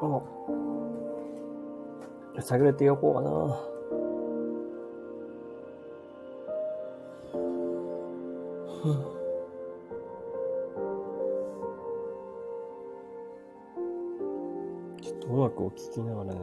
[0.00, 0.22] お
[2.40, 3.28] 探れていこうかな。
[15.02, 16.40] ちょっと音楽を聴きながらね、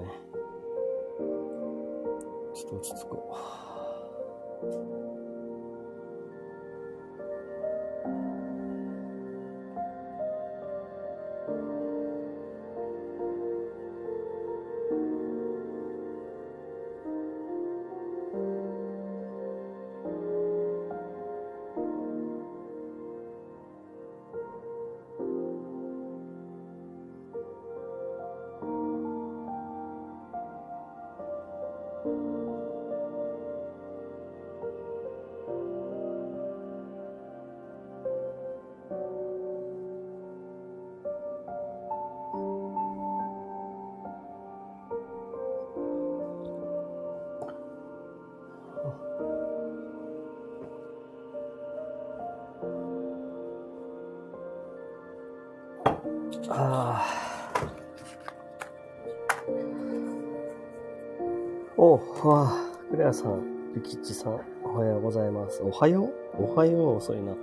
[64.06, 65.64] ちさん、おはようございます。
[65.64, 66.04] おはよ
[66.38, 66.44] う？
[66.44, 67.34] おはよう、遅いな。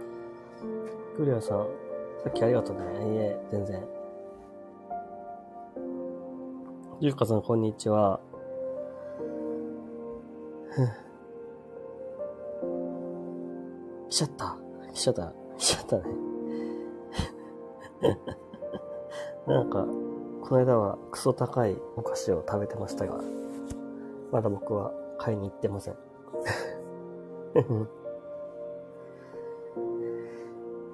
[1.16, 1.66] クレアさん、
[2.22, 2.82] さっきありがとうね。
[3.14, 3.84] いえ、全然。
[7.00, 8.20] ゆうかさん、こんにちは。
[14.08, 14.56] 来ちゃった。
[14.92, 15.34] 来ちゃった。
[15.58, 16.02] 来ちゃったね。
[19.48, 19.84] なんか、
[20.42, 23.18] この間はクソ高いお菓子を食べてましたが、
[24.30, 25.96] まだ僕は買いに行ってません。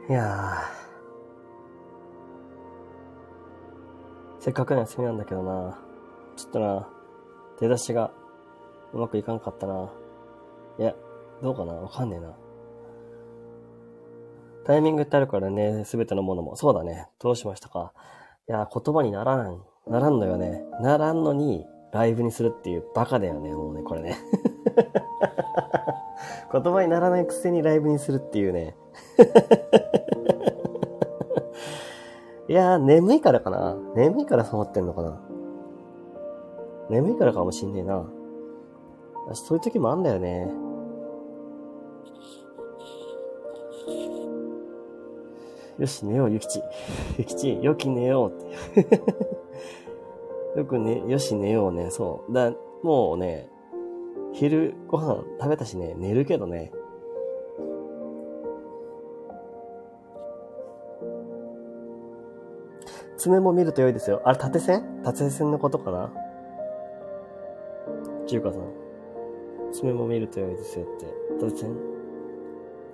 [0.08, 4.40] いやー。
[4.40, 5.78] せっかくの休みなんだけどな。
[6.36, 6.88] ちょっとな、
[7.60, 8.12] 出だしが
[8.92, 9.92] うまくいかんかったな。
[10.78, 10.94] いや、
[11.42, 11.74] どうかな？
[11.74, 12.36] わかんねえな。
[14.64, 16.56] タイミングってあるからね、すべてのものも。
[16.56, 17.08] そうだね。
[17.18, 17.92] どうしましたか？
[18.48, 20.64] いや、言葉にならん、ならんのよね。
[20.80, 24.16] ならんのに、ライブにするっていうバカだよね、もうね、これね。
[26.50, 28.76] 言葉にならないくせにライブにするっていうね。
[32.48, 33.76] いやー、眠いからかな。
[33.94, 35.20] 眠いからそう思ってんのかな。
[36.88, 38.06] 眠いからかもしんねえな。
[39.26, 40.50] 私そういう時もあんだよね。
[45.78, 46.62] よし、寝よう、ゆきち。
[47.18, 48.32] ゆきち、よき寝よ
[48.74, 49.00] うって。
[50.58, 51.90] よくね、よし、寝ようね。
[51.90, 52.32] そう。
[52.32, 53.50] だ、もうね、
[54.32, 56.70] 昼ご飯食べたしね、寝るけどね。
[63.16, 64.22] 爪も見ると良いですよ。
[64.24, 65.02] あれ、縦線？
[65.02, 66.12] 縦線のことかな？
[68.26, 68.62] 中華さん。
[69.72, 71.06] 爪も見ると良いですよって。
[71.40, 71.74] 縦線？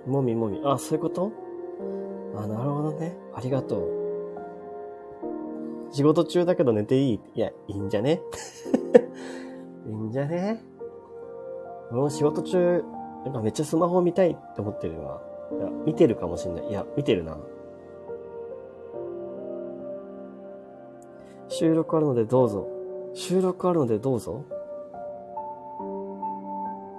[0.07, 0.61] もみもみ。
[0.65, 1.31] あ、そういうこと？
[2.35, 3.15] あ、なるほどね。
[3.35, 3.91] ありがとう。
[5.91, 7.19] 仕事中だけど寝ていい？
[7.35, 8.19] いや、いいんじゃね？
[9.85, 10.63] いいんじゃね？
[11.91, 12.83] 俺も仕事中、
[13.23, 15.21] なんかめっちゃスマホ見たいって思ってるわ。
[15.51, 16.67] いや、見てるかもしんない。
[16.67, 17.37] いや、見てるな。
[21.47, 22.67] 収録あるのでどうぞ。
[23.13, 24.43] 収録あるのでどうぞ。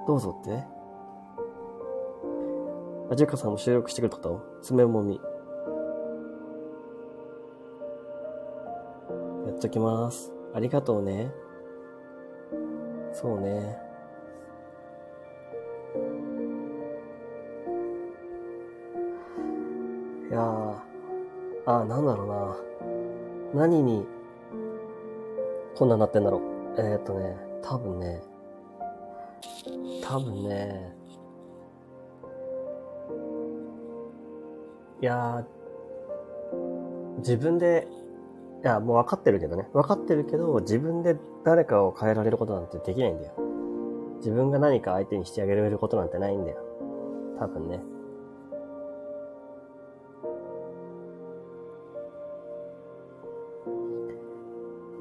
[0.07, 0.65] どうぞって？
[3.11, 5.21] あ、ジェカさんも収録してくれたこと爪もみ。
[9.47, 10.33] やっときます。
[10.55, 11.33] ありがとうね。
[13.13, 13.79] そうね。
[21.81, 23.65] あ、なんだろうな。
[23.67, 24.07] 何に、
[25.77, 26.41] こんなんなってんだろう。
[26.79, 28.23] えー、っとね、多分ね、
[30.03, 30.95] 多分ね、
[35.01, 35.45] いや、
[37.19, 37.89] 自分で、
[38.63, 39.69] いや、もう分かってるけどね。
[39.73, 43.35] 分かってるけど、自分で誰かを変えられることなんてできないんだよ。
[44.19, 46.59] 自分が何か相手にしてあげられることなんてないんだよ。
[47.39, 47.81] 多分ね。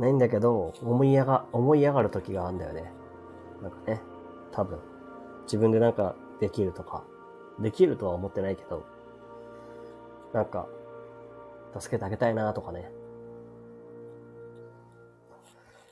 [0.06, 2.92] ないんだけど、思いやが、思い上がる時があるんだよね。
[3.62, 4.02] なんかね。
[4.52, 4.80] 多分。
[5.46, 7.04] 自分でなんかできるとか。
[7.60, 8.86] できるとは思ってないけど。
[10.34, 10.68] なんか、
[11.80, 12.92] 助けてあげたいなとかね。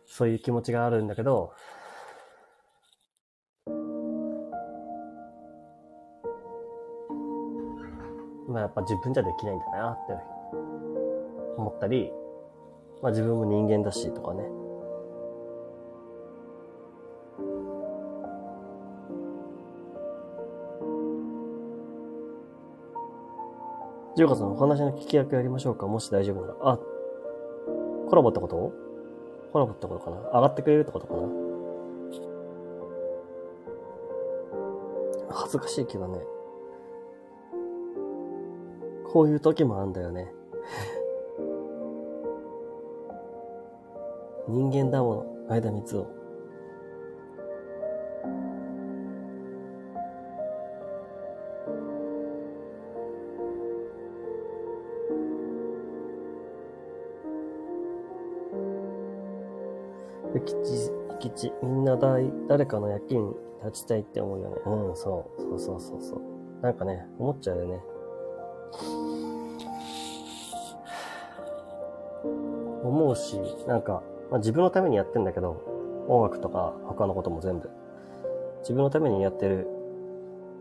[0.05, 1.53] そういう気持ちがあるんだけど、
[8.47, 10.13] まあやっぱ自分じゃできないんだなって
[11.57, 12.11] 思ったり、
[13.03, 14.43] まあ自分も人間だしとかね。
[24.15, 26.55] ジョーカさん、お話の聞き役やりましょうかもし大丈夫なら。
[26.61, 26.77] あ、
[28.09, 28.71] コラボってこと？
[29.51, 30.17] コラボってことかな？
[30.17, 31.27] 上がってくれるってことかな？
[35.31, 36.19] 恥ずかしいけどね。
[39.11, 40.31] こういう時もあんだよね。
[44.53, 46.07] 人間だもの、相田光夫。
[60.35, 63.33] ゆきち、ゆきち、みんなだい誰かの役に
[63.65, 64.57] 立ちたいって思うよね。
[64.67, 65.41] うん、そう。
[65.41, 66.21] そうそうそうそう。
[66.61, 67.79] なんかね、思っちゃうよね。
[72.83, 75.61] 思うし、なんか、まあ、自分のためにやってんだけど、
[76.07, 77.69] 音楽とか他のことも全部。
[78.61, 79.67] 自分のためにやってる、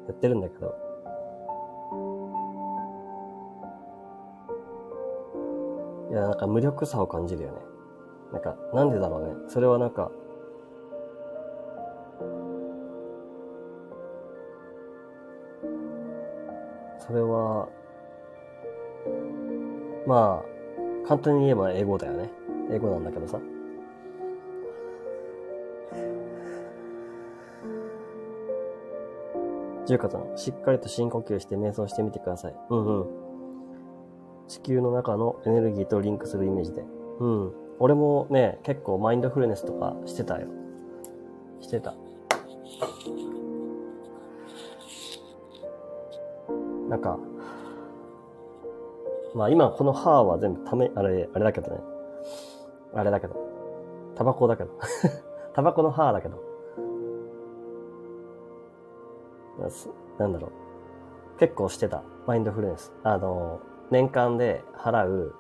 [0.07, 0.77] やってるんだけど、
[6.11, 7.55] いや、なんか無力さを感じるよね。
[8.35, 9.35] なんか、なんでだろうね。
[9.49, 10.11] それはなんか、
[16.99, 17.71] それは、
[20.07, 22.31] まあ、簡単に言えば英語だよね。
[22.71, 23.41] 英語なんだけどさ。
[29.87, 32.55] ジュカさん、しっかりと深呼吸して瞑想してみてください。
[32.71, 33.07] うんうん。
[34.49, 36.85] 地球の中のエネルギーとリンクするイメージで。
[37.19, 37.53] うん。
[37.79, 40.47] 俺もね、結構マインドフルネスとかしてたよ。
[41.61, 41.95] してた。
[46.89, 47.19] なんか、
[49.35, 51.81] まあ今この歯は全部ため、あれ、あれだけどね。
[52.95, 53.35] あれだけど。
[54.15, 54.71] タバコだけど。
[55.55, 56.52] タバコの歯だけど。
[60.19, 60.49] なんだろ
[61.37, 61.39] う。
[61.39, 62.03] 結構してた。
[62.27, 62.93] マインドフルネス。
[63.03, 63.61] あの、
[63.91, 65.35] 年間で払う、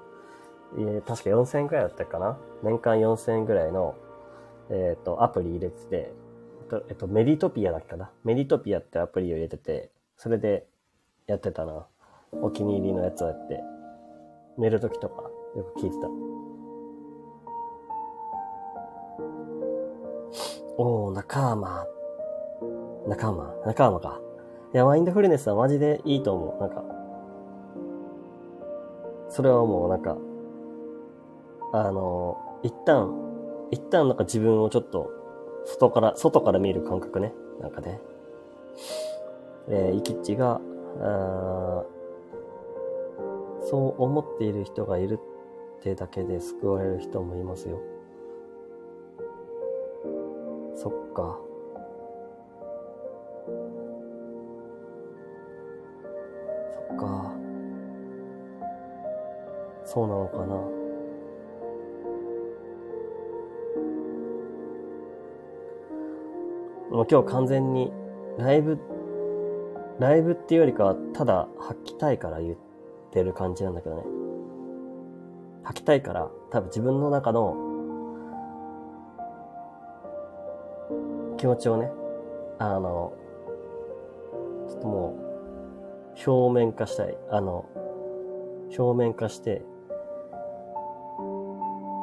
[0.79, 3.95] え確か4000円くらいだったかな年間4000円くらいの、
[4.71, 6.13] えっ、ー、と、アプリ入れてて、
[6.73, 10.67] と、えっと、メリトピアだっけなメリトピアってアプリを入れてて、それで
[11.27, 11.87] やってたな。
[12.41, 13.61] お気に入りのやつをやって、
[14.57, 15.23] 寝るときとか
[15.55, 16.09] よく聞いてた。
[20.79, 21.92] おー、仲間。
[23.07, 23.55] 仲間？
[23.67, 24.21] 仲間か。
[24.75, 26.61] いや、マインドフルネスはマジでいいと思う。
[26.61, 26.85] なんか、
[29.29, 30.17] それはもうなんか、
[31.73, 33.15] あの、一旦、
[33.71, 35.11] 一旦なんか自分をちょっと、
[35.65, 37.35] 外から、外から見る感覚ね。
[37.61, 38.01] なんかね。
[39.69, 40.61] えー、イキッチが、
[41.01, 41.85] あ
[43.65, 45.19] そう思っている人がいる
[45.79, 47.79] ってだけで救われる人もいますよ。
[50.75, 51.39] そっか。
[56.94, 57.33] っか。
[59.85, 60.55] そうなのかな。
[66.91, 67.91] もう今日完全に
[68.39, 68.79] ライブ
[69.99, 72.56] ライブっていうよりかは、ただ吐きたいから言っ
[73.13, 74.03] てる感じなんだけどね。
[75.63, 77.55] 吐きたいから、多分自分の中の
[81.37, 81.91] 気持ちをね、
[82.58, 83.13] あの、
[84.69, 85.21] ちょっともう、
[86.27, 87.17] 表面化したい。
[87.31, 87.67] あの、
[88.77, 89.65] 表面化して、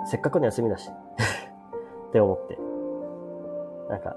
[0.06, 0.90] せっかくの休みだし
[2.10, 2.58] って思って、
[3.90, 4.16] なんか、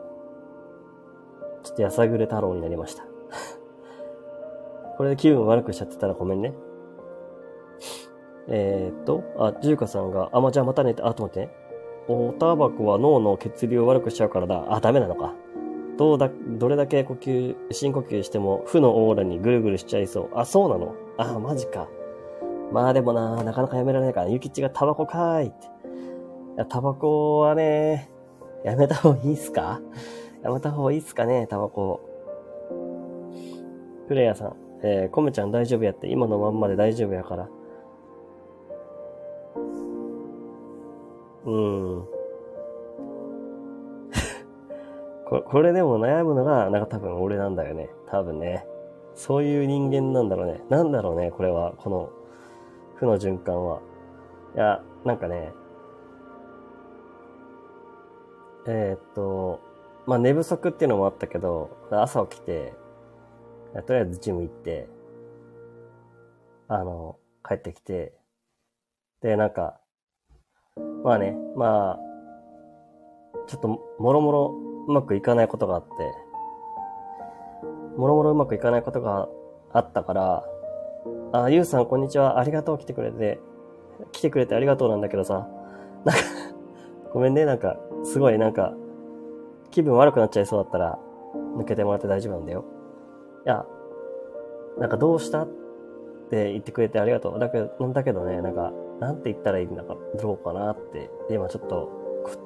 [1.62, 3.04] ちょっとやさぐれ太郎になりました
[4.96, 6.54] これで気分悪くしちゃってたらごめんね。
[8.48, 11.62] えー、っと、あ、ジューカさんが、あ、ま、じゃあまたねって、あ、と待ってね。
[12.08, 14.64] おタバコは脳の血流を悪くしちゃうからだ。
[14.68, 15.34] あ、ダメなのか。
[16.02, 16.28] どうだ、
[16.58, 20.30] どれだけ呼吸、深呼吸しても負のオーラにぐるぐるしちゃいそう。
[20.34, 20.96] あ、そうなの？
[21.16, 21.88] あ、マジか。
[22.72, 25.66] まあでもな、なかなかやめられないから、ゆきちがタバコかーいって。
[25.66, 25.70] い
[26.56, 28.10] や、タバコはね、
[28.64, 29.80] やめた方がいいっすか？
[30.42, 32.00] やめた方がいいっすかね、タバコ。
[34.08, 34.56] クレアさん。
[34.82, 37.48] えー、コムちゃん大丈夫やって、今のまんまで大丈夫やから。
[41.44, 42.04] うん。
[45.32, 47.88] ここれでも悩むのが、なんか多分俺なんだよね。
[48.10, 48.66] 多分ね。
[49.14, 50.60] そういう人間なんだろうね。
[50.68, 51.72] なんだろうね、これは。
[51.78, 52.10] この、
[52.96, 53.80] 負の循環は。
[54.54, 55.54] いや、なんかね、
[58.66, 59.60] えー、っと、
[60.04, 62.74] まあ、寝不足っていうのもあったけど、朝起きて、
[63.86, 64.86] とりあえずジム行って、
[66.68, 68.12] あの、帰ってきて、
[69.22, 69.80] で、なんか、
[71.02, 71.98] まあね、まあ、
[73.46, 75.88] ちょっと、もろもろうまくいかないことがあって、
[77.96, 79.28] もろもろうまくいかないことが
[79.72, 80.44] あったから、
[81.32, 83.38] あ、ゆうさんこんにちは、ありがとう来てくれて、
[84.10, 85.48] 来てくれてありがとうなんだけどさ、
[86.04, 86.22] なんか
[87.14, 88.74] ごめんね、なんか、すごいなんか、
[89.70, 90.98] 気分悪くなっちゃいそうだったら、
[91.56, 92.64] 抜けてもらって大丈夫なんだよ。
[93.46, 93.64] いや、
[94.78, 95.46] なんかどうしたっ
[96.28, 97.38] て言ってくれてありがとう。
[97.38, 101.88] だけど、だけどね、なんか、なんて言ったらいいんだか、どうかなって、今ちょっと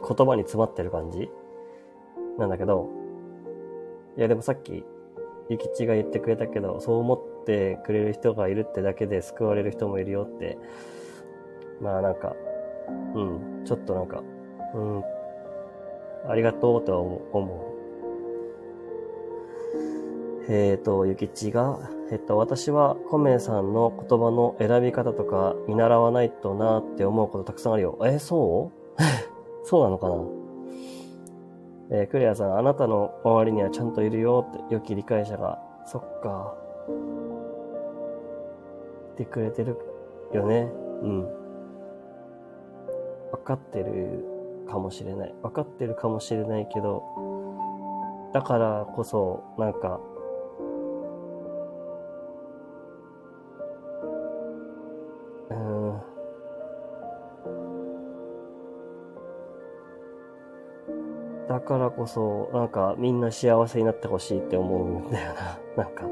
[0.07, 1.31] 言葉に詰まってる感じ
[2.39, 2.91] なんだけど、
[4.17, 4.85] いやでもさっき、
[5.49, 10.59] ゆきちが言ってくれたけど、そう思ってくれる人がいるってだけで救われる人もいるよって、
[11.81, 12.35] まあなんか、
[13.15, 14.23] うん、ちょっとなんか、
[14.75, 15.03] うん、
[16.29, 17.77] ありがとうとは思う。
[20.49, 27.99] えっ、ー、と、ゆきちが、えっと、私はコメさんの言葉の選び方とか見習わないとなって思うことたくさんあるよ。
[28.05, 29.03] えそう？
[29.67, 30.15] そうなのかな？
[31.91, 35.61] えー、クレアさん、あなたの周りにはちゃんといるよって、良き理解者が。
[35.85, 36.55] そっか。
[36.89, 36.97] 言
[39.15, 39.79] ってくれてる
[40.33, 40.69] よね。
[41.03, 41.23] うん。
[43.33, 44.25] 分かってる
[44.69, 45.35] かもしれない。
[45.43, 47.05] 分かってるかもしれないけど、
[48.33, 50.01] だからこそ、なんか、
[61.67, 65.59] からこそ、なんかみんな幸せになってほしいって思うんだよな。
[65.85, 66.05] なんか。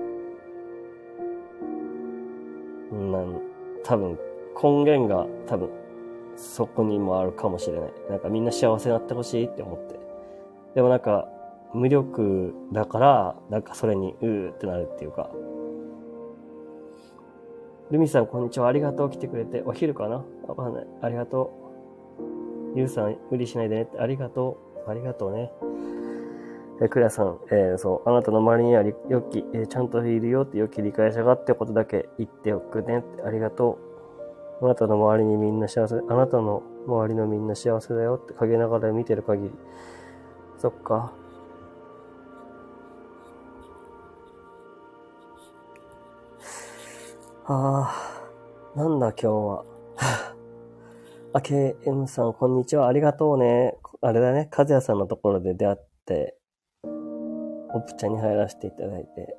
[2.93, 3.41] なん、
[3.83, 4.19] 多分、
[4.63, 5.71] 根源が多分、
[6.37, 7.93] そこにもあるかもしれない。
[8.11, 9.99] なんかみんな幸せになってほしいって思って。
[10.75, 11.29] でもなんか、
[11.73, 15.31] 無力だから、なんかそれに、うーってなるっていうか。
[17.91, 18.69] ルミさん、こんにちは。
[18.69, 19.11] ありがとう。
[19.11, 19.63] 来てくれて。
[19.65, 20.25] お昼かな？
[20.47, 20.87] わかんない。
[21.03, 21.53] ありがと
[22.75, 22.79] う。
[22.79, 23.99] ゆうさん、無理しないでねって。
[23.99, 24.64] ありがとう。
[24.87, 25.51] ありがとうね。
[26.83, 33.79] えクレアさん、えー、そう、あなたの周りには良き、えー、ちゃんといるよって良き理解者がってことだけ言っておくねってありがと
[34.61, 34.65] う。
[34.65, 39.51] あなたの周りにみんな幸せ、あなたの周りのみんな幸せだよって陰ながら見てる限り。
[40.59, 41.13] そっか。
[47.47, 47.93] あ
[48.75, 49.65] あ、なんだ今日は。
[51.35, 52.87] あ、KM さん、こんにちは。
[52.89, 53.79] ありがとうね。
[54.07, 56.37] あれだね、和也さんのところで出会って、
[56.85, 59.39] オプチャに入らせていただいて、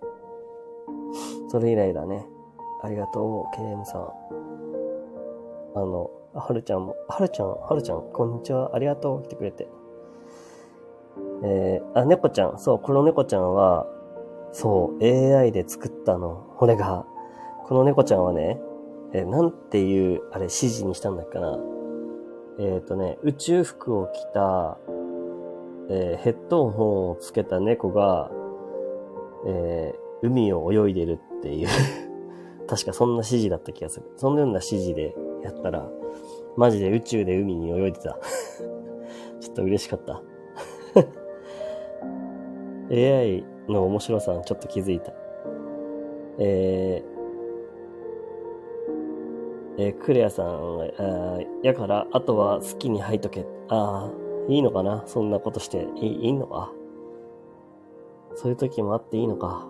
[1.50, 2.26] それ以来だね。
[2.82, 4.08] ありがとう、KM さん。
[5.76, 8.72] あの、はるちゃんも、はるちゃん、はるちゃん、こんにちは。
[8.74, 9.68] ありがとう、来てくれて。
[11.44, 13.86] えー、あ、猫ちゃん、そう、この猫ちゃんは、
[14.52, 16.56] そう、AI で作ったの。
[16.60, 17.06] 俺が、
[17.66, 18.60] この猫ちゃんはね、
[19.14, 21.75] えー、なんていう、あれ、指示にしたんだっけな。
[22.58, 24.78] えっ、ー、とね、宇宙服を着た、
[25.90, 28.32] えー、ヘッドホンをつけた猫が、
[29.48, 31.68] えー、海を泳いでるっていう
[32.68, 34.06] 確かそんな指示だった気がする。
[34.16, 35.90] そんなような指示でやったら、
[36.56, 38.18] マジで宇宙で海に泳いでた。
[39.40, 40.24] ちょっと嬉しかった。
[42.90, 45.14] AI の面白さにちょっと気づいた。
[46.38, 47.15] えー、
[49.78, 53.46] えー、クレアさん、あやから、あとは好きに吐いとけ。
[53.68, 54.12] ああ、
[54.48, 55.04] いいのかな？
[55.06, 56.72] そんなことしていい、いいのか？
[58.36, 59.68] そういう時もあっていいのか？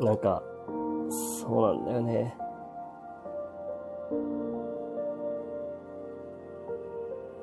[0.00, 0.42] なんか、
[1.10, 2.36] そうなんだよね。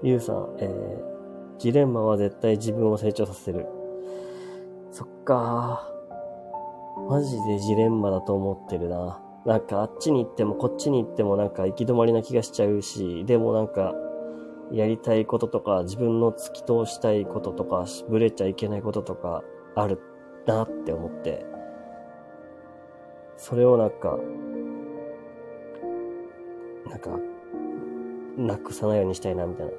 [0.04, 3.68] ゆうさん、えー、ジレンマは絶対自分を成長させる。
[4.92, 5.88] そっか
[7.08, 9.22] マジでジレンマだと思ってるな。
[9.46, 13.96] なんかあっちに行ってもこっちに行ってもなんか行き止まりな気がしちゃうし、でもなんか
[14.72, 19.44] やりたいこととか自分の突き通したいこととかブレちゃいけないこととか
[19.76, 20.00] ある
[20.46, 21.46] なって思って、
[23.38, 24.20] それをなんか、
[26.88, 27.20] なんか、
[28.38, 29.72] なくさないようにしたいなみたいな。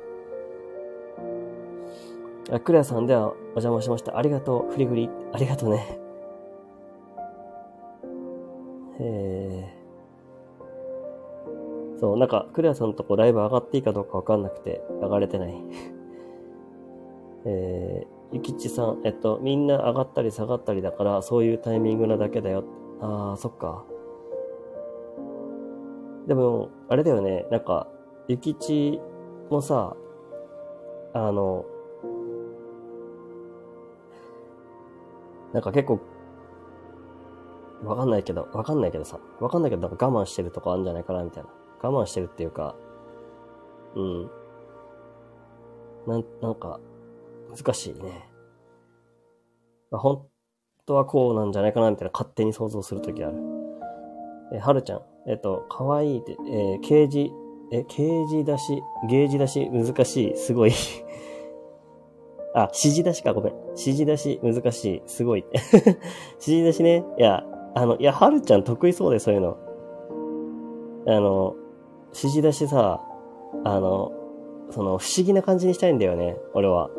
[2.56, 4.18] あ、クレアさんではお邪魔しました。
[4.18, 4.72] ありがとう。
[4.72, 5.08] フリフリ。
[5.32, 6.01] ありがとうね。
[9.04, 15.54] えー、そう、なんか、クレアさんのとこライブ上がっていいかどうかわかんなくて、上がれてない。
[17.44, 22.62] えー、ゆきちさん、えっと、みんな上がったり下がったりだから、そういうタイミングなだけだよ。
[23.00, 23.84] あー、そっか。
[26.28, 27.88] でも、あれだよね、なんか、
[28.28, 29.00] ゆきち
[29.50, 29.96] もさ、
[31.12, 31.64] あの、
[35.52, 35.98] なんか結構
[37.84, 41.50] わかんないけど、わかんないけどさ、わかんないけど、なんか我慢してるとこあるんじゃないかな、みたいな
[41.82, 42.76] 我慢してるっていうか、
[43.96, 44.30] うん。
[46.06, 46.80] なん、なんか、
[47.50, 48.30] 難しいね。
[49.90, 50.26] まあ、本
[50.86, 53.34] 当はこうなんじゃないかなみたいな勝手に想像するときある。
[54.54, 55.02] えはるちゃん。
[55.26, 57.30] えっ、と、かわいいって、えー、刑事、
[57.72, 60.72] え、刑事出し、ゲージ出し、難しい、すごい
[62.54, 63.54] あ、指示出しか、ごめん。
[63.70, 65.44] 指示出し、難しい、すごい。
[65.52, 65.62] 指
[66.40, 67.04] 示出しね。
[67.18, 69.56] いや、あの、いや、はるちゃん得意そうで、そういうの。
[71.06, 71.56] あの、
[72.08, 73.00] 指示出しさ、
[73.64, 74.12] あの、
[74.70, 76.90] その、不思議な感じにしたいんだよね、俺は。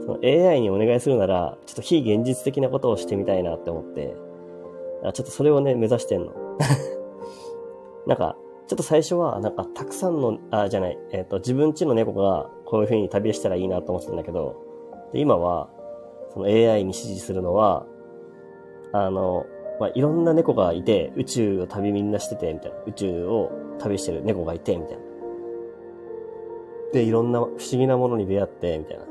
[0.00, 4.14] その AI にお願いするなら、ちょっと非現実的なことをしてみたいなって思って、
[5.04, 6.32] あちょっとそれをね、目指してんの。
[8.06, 8.36] なんか、
[8.68, 14.56] ちょっと最初は、なんか、たくさんの、あ、じゃない、えっ、ー、と、自分家の猫がこういう風に旅したらいいなと思ってたんだけど、
[15.12, 15.68] で、今は、
[16.30, 17.86] その AI に指示するのは、
[18.92, 19.46] あの、
[19.78, 22.78] まあ、いろんな猫がいて、宇宙を旅みんなしてて、みたいな。
[22.86, 25.02] 宇宙を旅してる猫がいて、みたいな。
[26.92, 29.04] で、いろんな不思議なものに出会って、みたいな。
[29.04, 29.10] で、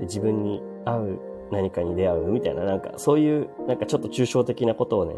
[0.00, 1.20] 自分に合う
[1.50, 2.64] 何かに出会う、みたいな。
[2.64, 5.14] なんか、そういう、なんかちょっと抽象的なことをね、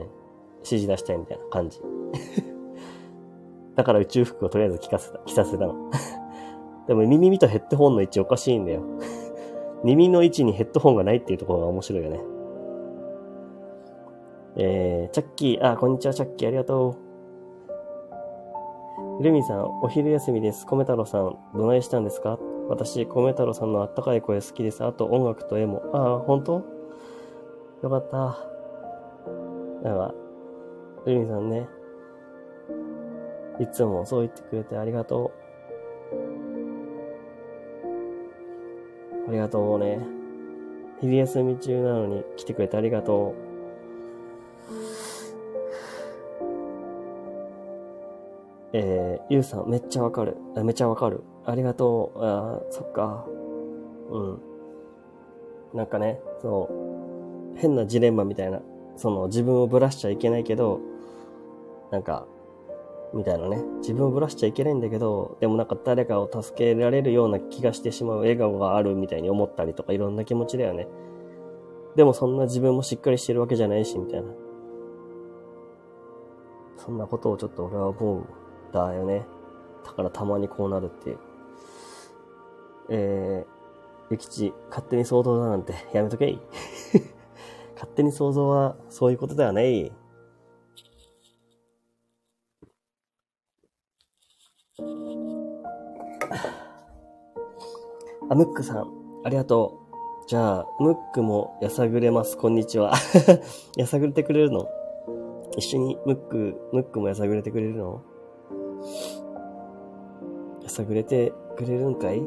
[0.58, 1.80] 指示出したいみたいな感じ。
[3.74, 5.74] だから宇宙服をとりあえず着かせた、着させたの。
[6.86, 8.82] でも耳とヘッドホンの位置おかしいんだよ。
[9.84, 12.20] 耳の位置にヘッドホンがないっていうところが面白いよね。
[14.60, 16.96] えー、チャッキー、あ、こんにちは、チャッキー、ありがと
[19.20, 19.22] う。
[19.22, 20.66] ルミさん、お昼休みです。
[20.66, 22.40] 米太郎さん、どないしたんですか？
[22.68, 24.84] 私、米太郎さんのあったかい声好きです。
[24.84, 25.84] あと、音楽と絵も。
[25.92, 26.54] ああ、本当？
[27.84, 28.16] よかった。
[29.84, 30.12] だから、
[31.06, 31.68] ルミさんね、
[33.60, 35.30] いつもそう言ってくれてありがと
[39.26, 39.28] う。
[39.28, 40.00] ありがとうね。
[41.00, 43.47] 昼休み中なのに来てくれてありがとう。
[48.72, 50.36] えー、ゆうさん、めっちゃわかる。
[50.62, 51.22] めっちゃわかる。
[51.46, 52.24] ありがとう。
[52.24, 53.26] あそっか。
[54.10, 54.40] うん。
[55.74, 56.68] なんかね、そ
[57.56, 58.60] う、変なジレンマみたいな、
[58.96, 60.80] その自分をぶらしちゃいけないけど、
[61.90, 62.26] なんか、
[63.14, 63.62] みたいなね。
[63.78, 70.86] 自分をぶらしちゃいけないんだけど、でもなんか誰かを助けられるような気がしてしまう笑顔があるみたいに思ったりとかいろんな気持ちだよね。
[71.96, 74.28] でもそんな自分もしっかりしてるわけじゃないし、みたいな。
[76.76, 78.24] そんなことをちょっと俺は思う
[78.72, 79.26] だよね。
[79.84, 81.18] だからたまにこうなるっていう。
[82.90, 83.58] えー、
[84.10, 86.40] ゆきち、勝手に想像だなんてやめとけい。
[87.74, 89.92] 勝手に想像はそういうことではない。
[98.30, 99.80] あ、ムックさん、ありがと
[100.24, 100.26] う。
[100.28, 102.36] じゃあ、ムックもやさぐれます。
[102.36, 102.92] こんにちは。
[103.76, 104.68] やさぐれてくれるの？
[105.56, 108.02] 一緒にムック、ムックもやさぐれてくれるの？
[110.68, 112.22] やさぐれてくれるんかい？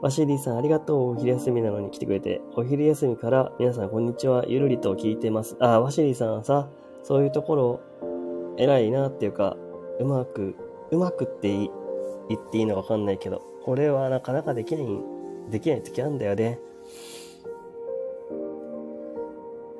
[0.00, 1.10] ワシリーさん、ありがとう。
[1.10, 2.40] お昼休みなのに来てくれて。
[2.56, 4.46] お昼休みから皆さん、こんにちは。
[4.48, 5.56] ゆるりと聞いてます。
[5.60, 6.70] あ、ワシリーさんはさ、
[7.02, 7.80] そういうところ、
[8.56, 9.58] 偉いなっていうか、
[10.00, 10.54] うまく、
[10.90, 11.68] うまくって言
[12.38, 14.86] っていいのかわかんないけど、これはなかなかできない、
[15.50, 16.58] できない時あるんだよね。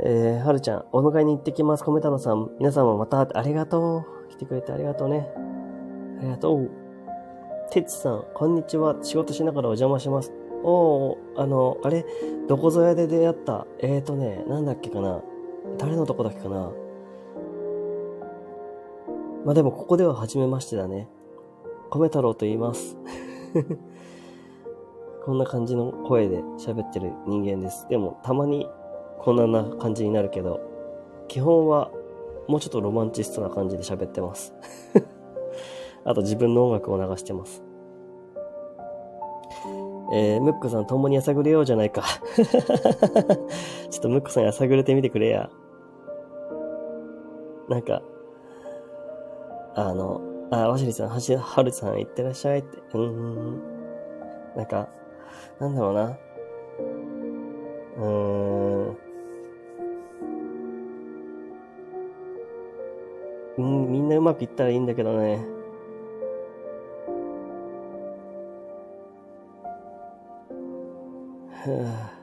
[0.04, 1.84] えー、はるちゃん、お迎えに行ってきます。
[1.84, 4.28] 米太郎さん、皆さんもまた、ありがとう。
[4.28, 5.47] 来てくれてありがとうね。
[6.18, 6.70] ありがとう。
[7.70, 8.96] てつさん、こんにちは。
[9.02, 10.32] 仕事しながらお邪魔します。
[10.64, 12.04] おー、あの、あれ、
[12.48, 13.68] どこぞやで出会った？
[13.78, 15.22] えーとね、なんだっけかな？
[15.78, 16.72] 誰のとこだっけかな？
[19.44, 21.08] まあでも、ここでは初めましてだね。
[21.90, 22.96] 米太郎と言います。
[25.24, 27.86] こんな感じの声で喋ってる人間です。
[27.88, 28.68] でも、たまに
[29.20, 30.60] こんな感じになるけど、
[31.28, 31.92] 基本は
[32.48, 34.52] もうちょっとロマンチストな感じで喋ってます。
[36.04, 37.62] あと自分の音楽を流してます。
[40.12, 42.02] えー、ムックさん共にやさぐれようじゃないか
[42.34, 45.50] ちょっとムックさんやさぐれてみてくれや。
[47.68, 48.00] なんか、
[49.74, 52.78] あの、あ、わしりさん、はし、はるさん、いってらっしゃいって。
[52.94, 53.62] うん。
[54.56, 54.88] なんか、
[55.60, 56.18] なんだろうな。
[57.98, 58.96] うーん。
[63.58, 65.57] うん、みんなうまくいったらいいんだけどね。
[71.72, 72.18] はぁ。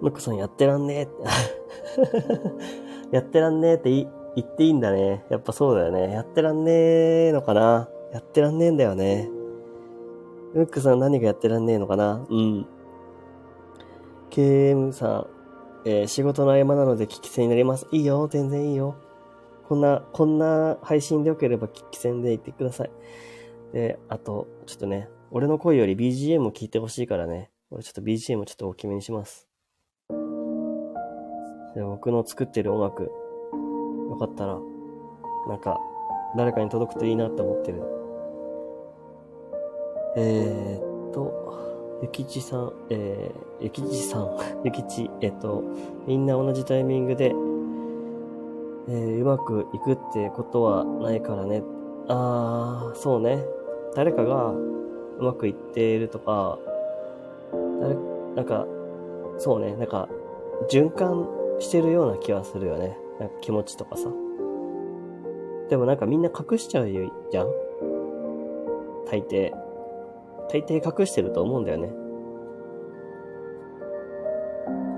[0.00, 1.12] ムックさん やってらんねえって
[3.10, 4.08] やってらんねえって言
[4.40, 5.24] っていいんだね。
[5.30, 6.12] やっぱそうだよね。
[6.12, 6.70] やってらんね
[7.28, 7.88] えのかな。
[8.12, 9.28] やってらんねえんだよね。
[10.54, 12.66] ムックさん何がやってらんねえのかなうん。
[14.30, 15.26] KM さん、
[15.90, 17.86] えー、仕事の合間なので聞き戦になります。
[17.92, 18.96] いいよ、全然いいよ。
[19.66, 22.90] こんな、こんな配信でよければ聞き戦で言ってください。
[23.72, 29.48] で、あと、ちょっとね、俺の声より BGM を聞いてほしいからね、俺ちょっと BGM ちょっと大きめにします。
[31.74, 34.58] で僕の作ってる音楽、よかったら、
[35.48, 35.80] なんか、
[36.36, 37.82] 誰かに届くといいなって思ってる。
[40.18, 41.67] えー、っと、
[42.00, 44.30] ゆきちさん、えー、ゆきちさん、
[44.64, 45.62] ゆきち、えっと、
[46.06, 47.34] みんな同じタイミングで、
[48.88, 51.62] えー、うまくいくってことはないからね。
[52.08, 53.44] あー、そうね。
[53.94, 56.58] 誰かがうまくいっているとか、
[57.80, 57.96] 誰、
[58.36, 58.66] なんか、
[59.38, 60.08] そうね、なんか、
[60.70, 62.96] 循環してるような気はするよね。
[63.18, 64.08] なんか気持ちとかさ。
[65.68, 67.48] でもなんかみんな隠しちゃうじゃん？
[69.06, 69.52] 大抵。
[70.50, 71.92] 大抵隠してると思うんだよね。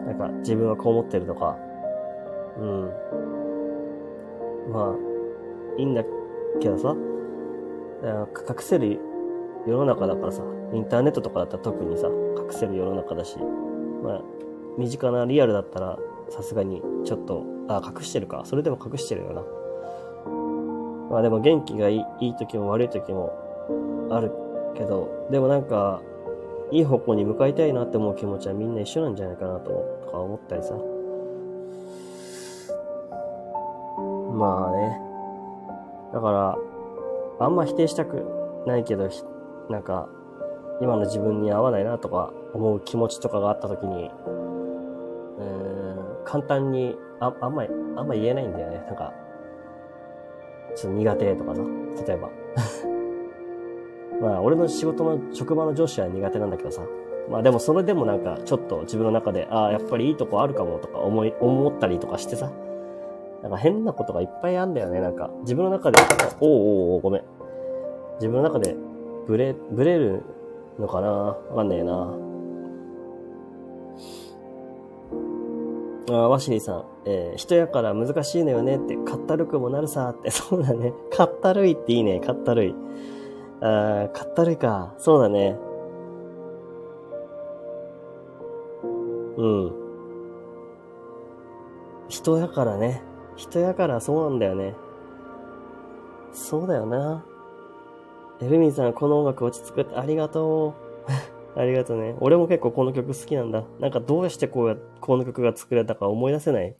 [0.07, 1.57] なんか自分はこう思ってるとか。
[2.59, 2.91] うん。
[4.73, 4.95] まあ、
[5.79, 6.05] いいんだ
[6.61, 6.95] けどさ。
[8.03, 8.99] 隠せる
[9.67, 10.43] 世の中だからさ。
[10.73, 13.37] インターネットとかだったら特にさ、隠せる世の中だし。
[14.03, 14.23] まあ、
[14.79, 18.43] 身近なリアルだったらさすがにちょっと、あ、隠してるか。
[18.45, 19.43] それでも隠してるよな。
[21.11, 23.33] まあでも元気がいいいい時も悪い時も
[24.13, 24.33] ある
[24.75, 26.01] けど、でもなんか、
[26.71, 29.71] いい方向に向かいたいなって思う気持ちはみんな一緒なんじゃないかなと
[30.11, 30.75] か思ったりさ。
[34.33, 35.01] まあね。
[36.13, 36.59] だから、
[37.41, 38.25] あんま否定したく
[38.67, 39.09] ないけど、
[39.69, 40.09] なんか、
[40.81, 44.11] 今の自分に合わないなとか思う気持ちとかがあった時に、
[45.39, 48.83] うーん、簡単に、あ、あんまり、あんま言えないんだよね。
[48.87, 49.13] なんか、
[50.75, 51.63] ちょっと苦手とかさ、
[52.07, 52.31] 例えば。
[54.21, 56.83] まあ、俺の仕事の職場の上司は苦手なんだけどさ。
[57.31, 62.51] まあでもそれでもなんか、ちょっと自分の中で、ああ、やっぱりいいとこあるかもとか思い、思ったりとかしてさ。
[63.43, 65.01] なんか変なことがいっぱいあんだよね。
[65.01, 65.99] なんか、自分の中で、
[66.41, 67.23] おうおうおうごめん。
[68.17, 68.77] 自分の中で、
[69.27, 70.23] ブレ、ブレる
[70.79, 71.09] のかな？
[71.09, 72.15] わかんねえな。
[76.11, 80.93] あワシリーさん、えー、人やから難しいのよねって、かったるくもなるさって、そうだね。
[81.11, 82.75] かったるいっていいね、かったるい。
[83.63, 84.95] あかったるいか。
[84.99, 85.59] そうだね。
[89.37, 89.73] うん。
[92.09, 93.03] 人やからね。
[93.37, 94.75] 人やからそうなんだよね。
[96.33, 97.25] そうだよな。
[98.41, 100.75] エルミンさん、この音楽落ち着くってありがと
[101.57, 101.59] う。
[101.59, 102.17] ありがとうね。
[102.21, 103.65] 俺も結構この曲好きなんだ。
[103.79, 106.77] なんかどうしてこうや、この曲が作れたか思い出せない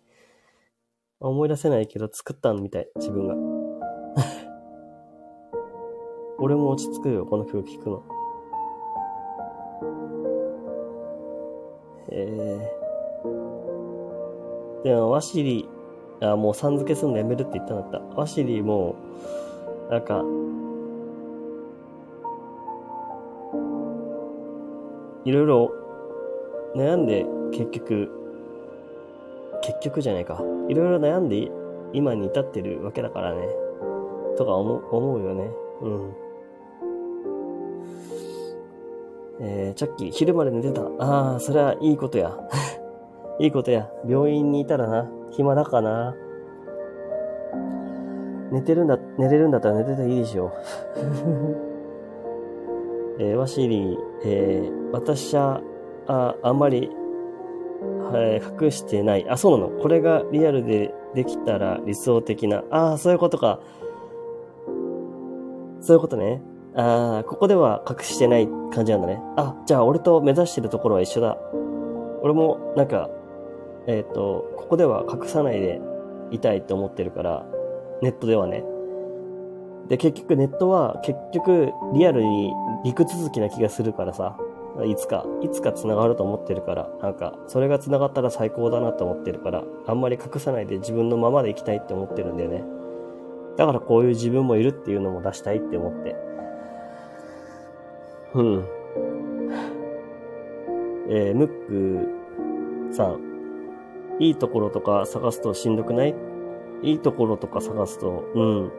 [1.21, 3.50] 思い出せないけど作ったみたい、自分が。
[6.41, 8.03] 俺も落ち着くよ、この曲聴くの。
[12.11, 14.85] えー。
[14.85, 15.69] でも、ワシリ、
[16.21, 17.99] あ、もうさん付けすんのやめるって言ったんだった。
[18.17, 18.97] ワシリも、
[19.91, 20.25] なんか、
[25.27, 25.71] いろいろ
[26.75, 28.11] 悩んで結局、
[29.63, 30.43] 結局じゃないか。
[30.69, 31.51] いろいろ悩んで
[31.93, 33.47] 今に至ってるわけだからね。
[34.39, 35.51] とか思思うよね。
[35.83, 36.30] うん。
[39.43, 40.83] えー、チャッキー、昼まで寝てた。
[40.99, 42.37] ああ、それはいいことや。
[43.41, 43.91] いいことや。
[44.07, 45.11] 病院にいたらな。
[45.31, 46.15] 暇だかな。
[48.53, 50.53] 寝てるんだ、寝れるんだったら寝てていいでしょ。
[53.19, 55.63] えー、ワシリー、えー、私は、
[56.07, 56.91] あ、あんまり、
[58.13, 59.27] はい、隠してない。
[59.29, 59.71] あ、そうなの。
[59.81, 62.65] これがリアルでできたら理想的な。
[62.71, 63.61] ああ、そういうことか。
[65.81, 66.43] そういうことね。
[66.77, 69.21] ああ、ここでは隠してない感じなんだね。
[69.37, 71.37] あ、じゃあ俺と目指してるところは一緒だ。
[72.23, 73.11] 俺も、なんか、
[73.87, 75.81] えっ、ー、と、ここでは隠さないで
[76.31, 77.47] いたいって思ってるから、
[78.03, 78.65] ネットではね。
[79.89, 82.53] で、結局ネットは結局リアルに
[82.85, 84.37] 陸続きな気がするからさ、
[84.87, 92.63] いつか、いつか繋がると思ってるから、なんか、それが繋がったら最高だなと思ってるから、あんまり隠さないで自分のままでいきたいって思ってるんだよね。
[93.57, 96.30] だからこういう自分もいるっていうのも出したいって思って。
[98.35, 98.65] うん。
[101.09, 103.21] えー、ムックさん。
[104.21, 106.15] いいところとか探すとしんどくない？
[106.83, 108.73] いいところとか探すと、うん。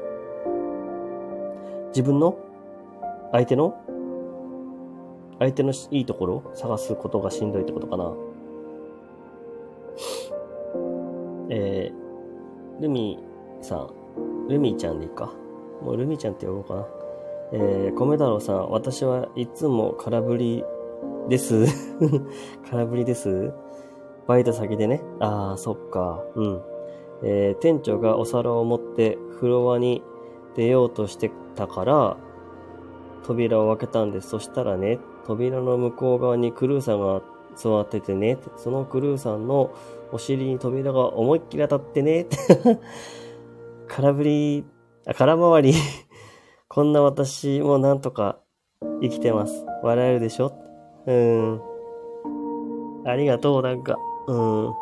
[1.87, 2.37] 自分の？
[3.31, 3.75] 相手の？
[5.39, 6.51] 相手のいいところ？
[6.53, 8.13] 探すことがしんどいってことかな。
[11.49, 13.17] えー、ルミ
[13.61, 15.33] さん、ルミちゃんでいいか。
[15.81, 16.85] もうルミちゃんって呼ぼうかな。
[17.53, 20.63] えー、米太郎さん、私はいつも空振り
[21.27, 21.65] です。
[22.69, 23.53] 空振りです。
[24.27, 25.03] バイト先でね。
[25.19, 26.23] ああ、そっか。
[26.35, 26.61] うん。
[27.23, 30.01] えー、店長がお皿を持ってフロアに
[30.55, 32.17] 出ようとしてたから、
[33.23, 34.29] 扉を開けたんです。
[34.29, 37.21] そしたらね、扉の向こう側にクルーさんが
[37.55, 39.71] 座っててね、そのクルーさんの
[40.11, 42.27] お尻に扉が思いっきり当たってね、
[43.87, 44.65] 空振り、
[45.05, 45.73] あ、空回り
[46.73, 48.39] こんな私もなんとか
[49.01, 49.65] 生きてます。
[49.83, 50.53] 笑えるでしょ？
[51.05, 51.61] うん。
[53.05, 53.97] ありがとう、なんか。
[54.27, 54.73] うん。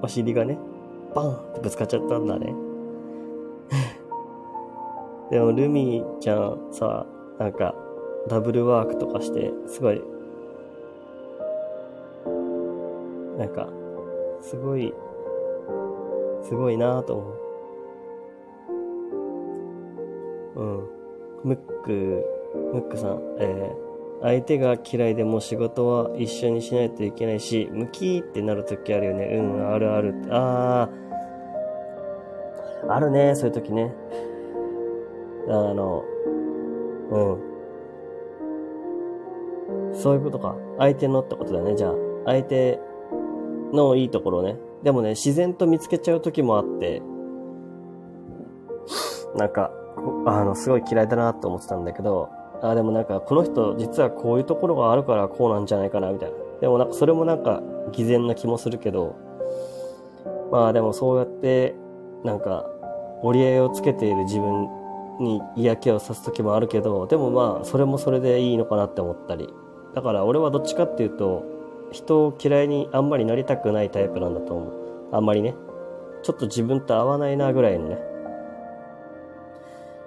[0.00, 0.56] お尻がね、
[1.14, 2.54] バンってぶつかっちゃったんだね。
[5.30, 7.04] でも、ルミちゃんさ、
[7.38, 7.74] なんか、
[8.28, 10.02] ダブルワークとかして、すごい、
[13.42, 13.68] なんか、
[14.40, 14.94] すごい、
[16.44, 17.32] すごいなぁと思
[20.54, 20.54] う。
[20.54, 20.88] うん。
[21.42, 22.24] ムック、
[22.72, 29.24] ムックさん、えー、相手が嫌いでも仕事は一緒にしないといけないし、ムキーってなるときあるよね。
[29.24, 30.14] うん、あるある。
[30.30, 30.88] あ
[32.86, 33.92] あ、あるね、そういうときね。
[35.48, 36.04] あの、
[37.10, 37.38] うん。
[39.94, 40.54] そういうことか。
[40.78, 41.94] 相手のってことだよね、じゃあ。
[42.24, 42.78] 相手
[43.72, 44.56] のいいところね。
[44.82, 47.02] でもね、自然と見つけちゃう時もあって、
[49.36, 49.70] なんか、
[50.26, 52.28] あの、すごい嫌いだなって思ってたんだけど、
[52.62, 56.36] あ、でもなんか、この人実はこういうところがあるからこうなんじゃないかな、みたいな。
[56.60, 59.16] でもなんか、それもなんか、偽善な気もするけど、
[60.50, 61.74] まあでもそうやって、
[62.24, 62.66] なんか、
[63.22, 64.68] 折り合いをつけている自分
[65.18, 69.48] に嫌気をさす時もあるけど、でもまあ、それもそれでいいのかなって思ったり。
[69.94, 71.44] だから俺はどっちかっていうと、
[71.92, 74.72] 人を嫌いにあんまりなりたくないタイプなんだと思う。
[75.12, 75.54] あんまりね。
[76.22, 77.98] ちょっと自分と合わないなぐらいのね。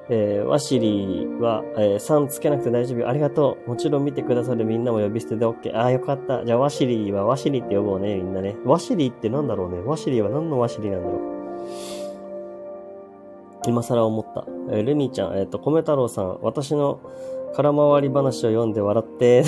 [0.08, 3.08] えー、ワシリーは、えー、3つけなくて大丈夫。
[3.08, 3.70] ありがとう。
[3.70, 5.76] もちろん見てくださるみんなも呼び捨てで OK。
[5.76, 6.46] ああ、よかった。
[6.46, 8.56] じゃあ、ワシリーはワシリーって呼ぼうね、みんなね。
[8.66, 9.80] ワシリーってなんだろうね。
[9.80, 11.22] ワシリーは何のワシリーなんだろう。
[13.68, 14.46] 今更思った。
[14.70, 17.00] えー、ルミちゃん、えっ、ー、と、米太郎さん、私の
[17.56, 19.44] 空回り話を読んで笑って。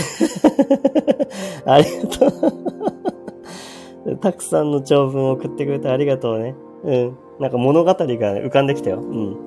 [1.66, 6.56] ありがとうたくさんの長文を送ってくれてありがとうね。
[6.84, 7.18] うん。
[7.40, 9.00] なんか物語が、浮かんできたよ。
[9.00, 9.38] うん。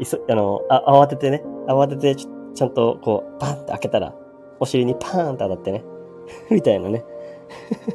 [0.00, 1.44] いそ、あの、あ、慌ててね。
[1.68, 4.14] 慌ててち、ちゃんとこう、パンって開けたら、
[4.58, 5.84] お尻にパーンって当たってね。
[6.50, 7.04] みたいなね。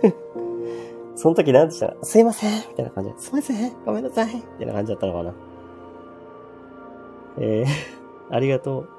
[1.15, 5.34] その時なんてした、すいませんみたいな感じ、すいませんごめんなさいみたいな感じだったのかな。
[7.39, 8.89] えー、ありがとう。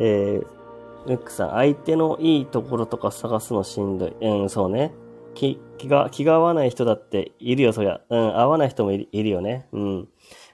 [0.00, 4.16] えー、ルックさん、相手のいいところとか探すのしんどい。
[4.20, 4.92] うん、そうね。
[5.34, 8.00] 気、気が、気が合わない人だっているよ、そりゃ。
[8.08, 9.68] うん、合わない人もいるよね。
[9.72, 10.08] うん。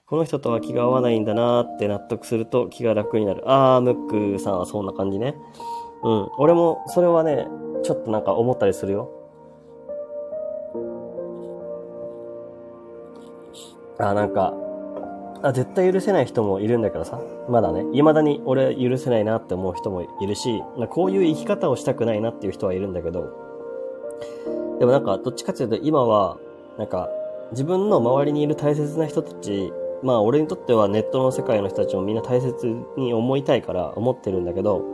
[0.07, 3.43] この人とは気が合わないんだなーって納得すると気が楽になる。
[3.47, 5.35] あー、ムックさんはそんな感じね。
[6.03, 6.31] うん。
[6.39, 7.49] 俺も、それはね、
[7.83, 9.11] ちょっとなんか思ったりするよ。
[13.99, 14.55] あ、なんか、
[15.43, 17.21] あ、絶対許せない人もいるんだけどさ。
[17.49, 23.31] まだね、未だに俺許せないなって思う人もいるし、こういう生き方をしたくないなっていう人はいるんだけど、
[24.79, 26.39] でもなんか、どっちかっていうと今は、
[26.79, 27.09] なんか、
[27.53, 29.73] 自分の周りにいる大切な人たち、
[30.03, 34.85] まあ俺にとってはネットの世界の人たちもみんな大切に思いたいから思ってるんだけど、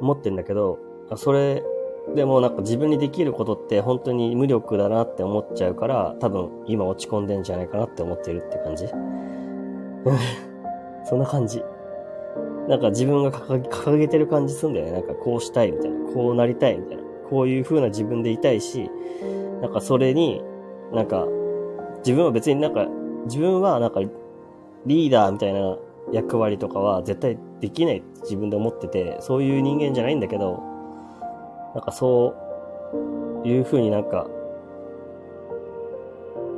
[0.00, 0.78] 思ってんだけど、
[1.16, 1.62] それ
[2.14, 8.86] でもなんか自分にできることって本当に無力だなって思っちゃうから、多分今落ち込んでんじゃないかなって思ってるって感じ。
[11.04, 11.62] そんな感じ。
[12.68, 14.92] なんか自分が掲げてる感じすんだよね。
[14.92, 16.12] なんかこうしたいみたいな。
[16.12, 17.02] こうなりたいみたいな。
[17.28, 18.90] こういう風な自分でいたいし、
[19.60, 20.42] なんかそれに、
[20.92, 21.26] なんか、
[21.98, 22.86] 自分は別になんか、
[23.26, 24.00] 自分はなんか、
[24.86, 25.76] リーダーみたいな
[26.12, 30.62] 役割とかは絶対できない自分で思ってて、そういう人間じゃないんだけど、
[31.76, 32.34] なんかそ
[33.44, 34.26] ういう風になんか、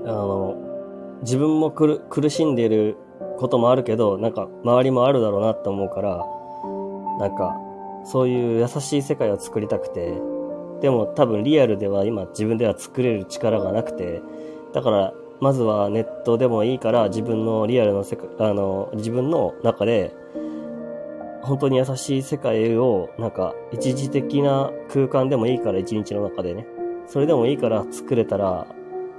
[0.07, 0.54] あの、
[1.22, 2.96] 自分も苦苦しんでいる
[3.37, 6.24] こともあるけど、なんか周りもあるだろうなって思うから、
[7.18, 7.57] なんか、
[8.04, 10.14] そういう優しい世界を作りたくて、
[10.81, 14.22] でも多分リアルでは今自分では作れる力がなくて、
[14.72, 20.14] だからまずはネットでもいいから自分のリアルの世界、あの、自分の中で
[21.49, 26.67] 本当に優しい世界を、なんか、一時的な空間でもいいから一日の中でね。
[27.07, 28.67] それでもいいから作れたら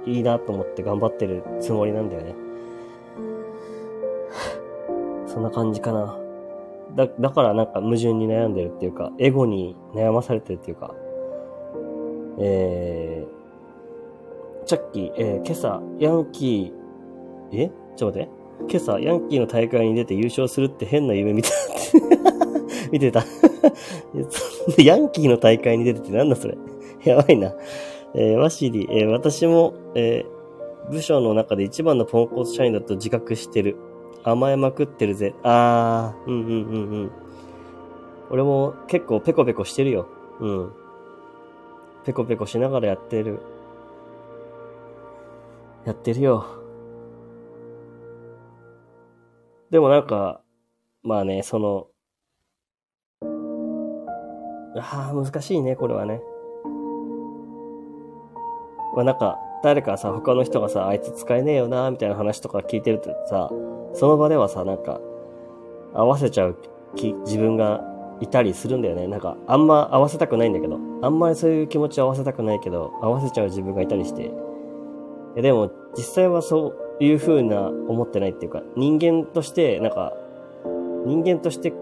[0.06, 2.34] いいなと思って頑張ってるつもりなんだよね。
[5.26, 6.16] そんな感じかな。
[6.94, 10.94] だ、だからなんか矛盾に悩んでるっていうか、エゴに悩まされてるっていうか、
[12.38, 17.70] えー、チャッキー、えー、今朝、ヤンキー、え？
[17.96, 18.39] ちょっと待って。
[18.68, 21.50] 今朝、ヤンキーの大会に出て優勝するって変な夢見た。
[22.90, 23.24] 見てた。
[24.78, 26.56] ヤンキーの大会に出てってなんだそれ。
[27.04, 27.52] やばいな。
[28.14, 30.24] えー、ワシリ、え、私も、え、
[30.90, 33.76] 部署の中で一番のポンコツ社員だと自覚してる。
[34.22, 35.34] 甘えまくってるぜ。
[35.42, 37.10] あー、うんうんうんうん。
[38.30, 40.06] 俺も結構ペコペコしてるよ。
[40.40, 40.72] うん。
[42.04, 43.40] ペコペコしながらやってる。
[45.84, 46.59] やってるよ。
[49.70, 50.40] でもなんか、
[51.02, 51.86] まあね、その、
[54.76, 56.20] ああ、難しいね、これはね。
[58.96, 63.48] まあなんか、誰かさ、他の人がさ、あいつ使えねえよな、みたいな話とか聞いてるとさ、
[63.94, 65.00] その場ではさ、なんか、
[65.94, 66.56] 合わせちゃう
[66.96, 67.84] 気、自分が
[68.20, 69.06] いたりするんだよね。
[69.06, 74.32] なんか、あんま合わせたくないんだけど、あんまりそういう気持ち合わせたくないけど、合わせちゃう自分がいたりして。
[75.40, 80.12] でも、実際はそういう風な思ってないっていうか、人間として、なんか、
[81.06, 81.72] 人間として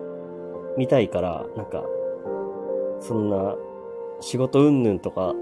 [0.77, 1.85] 見たいから、なんか、
[3.01, 3.57] そんな、
[4.21, 5.35] 仕事云々とか、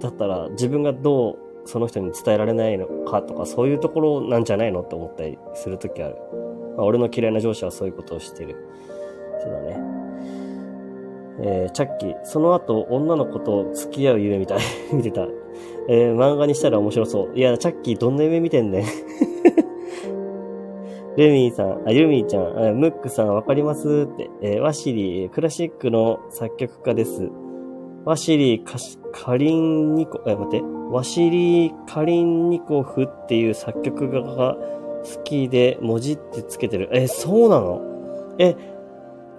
[0.00, 6.16] だったら自分がどうその人に伝えられないのかとか、そういうところなんじゃないのって思ったりするときある。
[6.76, 8.56] まあ、俺の嫌いな上司はそういうことをしてる。
[9.42, 9.78] そうだね。
[11.38, 14.60] えー、チャッキー、その後、女の子と付き合う夢みたい。
[14.92, 15.26] 見てた。
[15.88, 17.38] えー、漫画にしたら面白そう。
[17.38, 18.84] いや、チャッキー、どんな夢見てんねん。
[21.16, 27.30] レミーさん、あ、ユミーちゃん、ムックさん、わかりますって、えー、ワシリー、クラシックの作曲家です。
[28.04, 28.74] ワシリー、カ
[29.12, 36.88] カリンニコ、え、待って、ワシリー・カリンニコフっていう作曲家が好きで、文字ってつけてる。
[36.92, 37.80] え、そうなの？
[38.38, 38.54] え、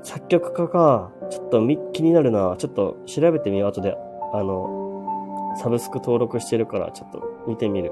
[0.03, 1.12] 作曲家か。
[1.29, 2.55] ちょっとみ気になるな。
[2.57, 3.69] ちょっと調べてみよう。
[3.69, 3.95] 後で、
[4.33, 4.87] あの、
[5.61, 7.91] サブスク登録してるから、ちょっと見てみる。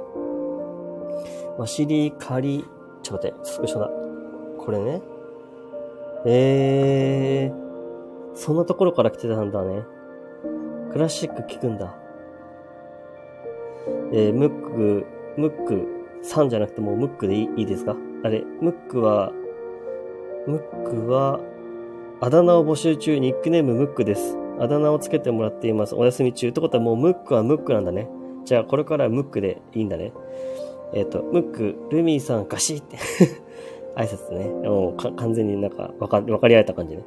[1.57, 2.65] ワシリー・カリ、
[3.01, 3.89] ちょっと待って、スクショだ。
[4.57, 5.01] これね。
[6.25, 9.83] えー、そんなところから来てたんだね。
[10.91, 11.95] クラシック聴くんだ。
[14.11, 15.05] えー、ムック、
[15.37, 15.87] ムック
[16.23, 17.95] さんじゃなくてもうムックでいいいいですか？
[18.23, 19.31] あれ、ムックは、
[20.47, 21.39] ムックは、
[22.21, 24.37] あだ名を募集中、ニックネームムックです。
[24.59, 25.95] あだ名をつけてもらっています。
[25.95, 26.49] お休み中。
[26.49, 28.07] ってことはもうムックはムックなんだね。
[28.45, 30.13] じゃあこれからムックでいいんだね。
[30.93, 32.97] えっ、ー、と、ムック、ルミーさん、ガシって
[33.97, 34.45] 挨拶ね。
[34.67, 37.03] もう完全になんかわか、わかり合えた感じね。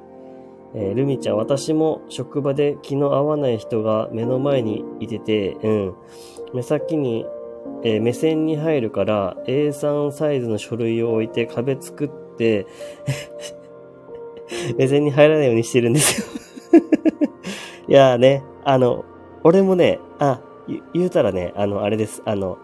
[0.74, 5.94] えー、ルミちゃん、私も職場で気の合わない人が目の前にいてて、うん。
[6.54, 7.26] 目先に、
[7.82, 12.66] えー、目線に入るから A3 サイズの書類を置いて壁作って
[14.76, 16.47] 目線に入らないようにしてるんですよ
[17.88, 19.04] いやーね、あの、
[19.44, 20.40] 俺もね、あ、
[20.92, 22.22] 言うたらね、あの、あれです。
[22.26, 22.58] あの、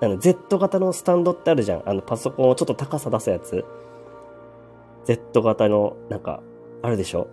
[0.00, 1.82] あの、Z 型のスタンドってあるじゃん。
[1.84, 3.64] あの、パソコンをちょっと高さ出すやつ。
[5.04, 6.42] Z 型の、なんか、
[6.82, 7.28] あるでしょ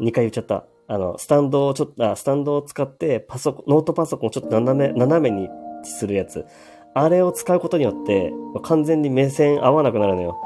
[0.00, 0.64] ?2 回言っちゃった。
[0.86, 5.50] あの、スタンドをちょっと、あ、スタンドを使ってパソコン、ノートパソコンをちょっと斜め、斜めに
[5.82, 6.46] するやつ。
[6.94, 10.38] あれを使うことによって、完全に目線合わなくなるのよ。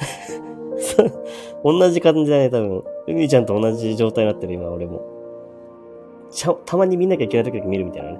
[1.64, 2.84] 同じ感じだね、多分。
[3.06, 5.17] 海ちゃんと同じ状態になってる、今、俺も。
[6.66, 8.18] たまに見なきゃいけない時だけ見るみたいなね。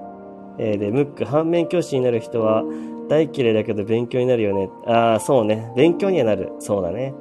[0.57, 2.63] えー、で、ムック、反面教師になる人は、
[3.07, 4.69] 大嫌いだけど勉強になるよね。
[4.85, 5.71] ああ、そうね。
[5.75, 6.51] 勉強にはなる。
[6.59, 7.13] そうだね。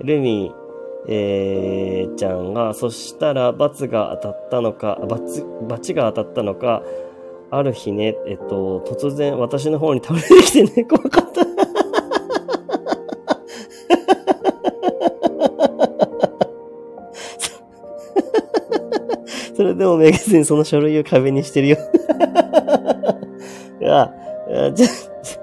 [0.00, 0.60] ルミー、
[1.08, 6.82] えー、ちゃんが、そしたら罰が当たったのか、罰、罰が当たったのか、
[7.50, 11.29] ある日ね、えっと、突然私の方に倒れてきてね、怖かっ
[19.60, 21.76] それでもめげずにその書類を壁にしてるよ。
[23.78, 24.10] いや、
[24.72, 24.86] じゃ、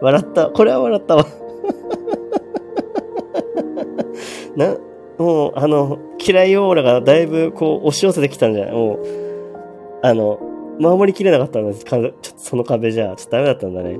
[0.01, 0.47] 笑った。
[0.47, 1.25] これは笑ったわ。
[4.57, 4.75] な、
[5.19, 8.73] もう、あの、嫌いオーラがだいぶこう押し寄せてきたんじゃない？
[8.73, 8.99] もう、
[10.01, 10.39] あの、
[10.79, 11.83] 守りきれなかったんです。
[11.85, 13.99] ちょっとその壁じゃ、ちょっとダメだったんだね。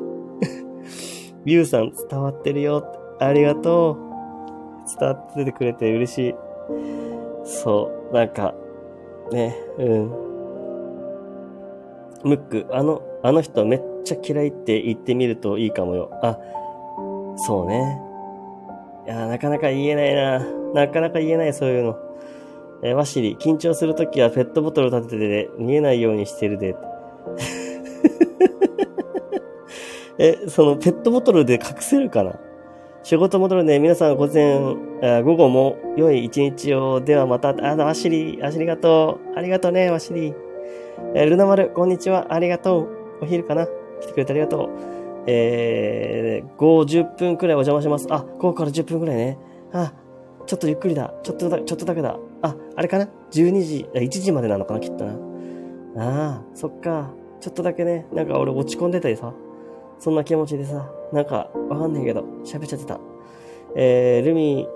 [1.45, 2.83] ゆうさん伝わってるよ。
[3.19, 3.97] ありがとう。
[4.99, 6.35] 伝わっててくれて嬉しい。
[7.43, 8.55] そう、なんか、
[9.31, 10.27] ね、うん。
[12.23, 16.09] ムック、あの、あの人めっちゃ嫌いって言ってみるといいかもよ。
[16.21, 16.37] あ、
[17.37, 18.01] そうね。
[19.05, 20.39] いや、なかなか言えないな。
[20.73, 21.97] なかなか言えない、そういうの。
[22.83, 26.75] えー、ワシリ、緊張するときはペットボトル立てて見えないようにしてるで。
[30.19, 32.39] え、そのペットボトルで隠せるかな？
[33.07, 33.79] 仕事戻るね。
[33.79, 34.57] 皆さん午前、
[35.01, 36.99] あ午後も良い一日を。
[36.99, 39.37] ではまた、あの、ワシリ、ありがとう。
[39.37, 40.33] ありがとうね、ワシリ。
[41.15, 42.33] え、ルナ丸、こんにちは。
[42.33, 42.81] ありがと
[43.21, 43.23] う。
[43.23, 43.65] お昼かな
[44.01, 44.69] 来てくれてありがとう。
[45.25, 48.13] えー、5、10分くらいお邪魔します。
[48.13, 49.37] あ、5から10分くらいね。
[49.71, 49.93] あ、
[50.45, 51.13] ちょっとゆっくりだ。
[51.23, 52.19] ちょっとだ、ちょっとだけだ。
[52.41, 55.13] あ、あれかな ?12 時、1時までなのかなきっとな。
[55.13, 55.15] あ
[55.95, 57.11] あ、そっか。
[57.39, 59.33] ちょっとだけね、なんか俺落ち込んでたりさ。
[59.97, 62.99] そんな気持ちでさ、なんかわかんないけど、喋っちゃってた。
[63.75, 64.67] えー、ルミ、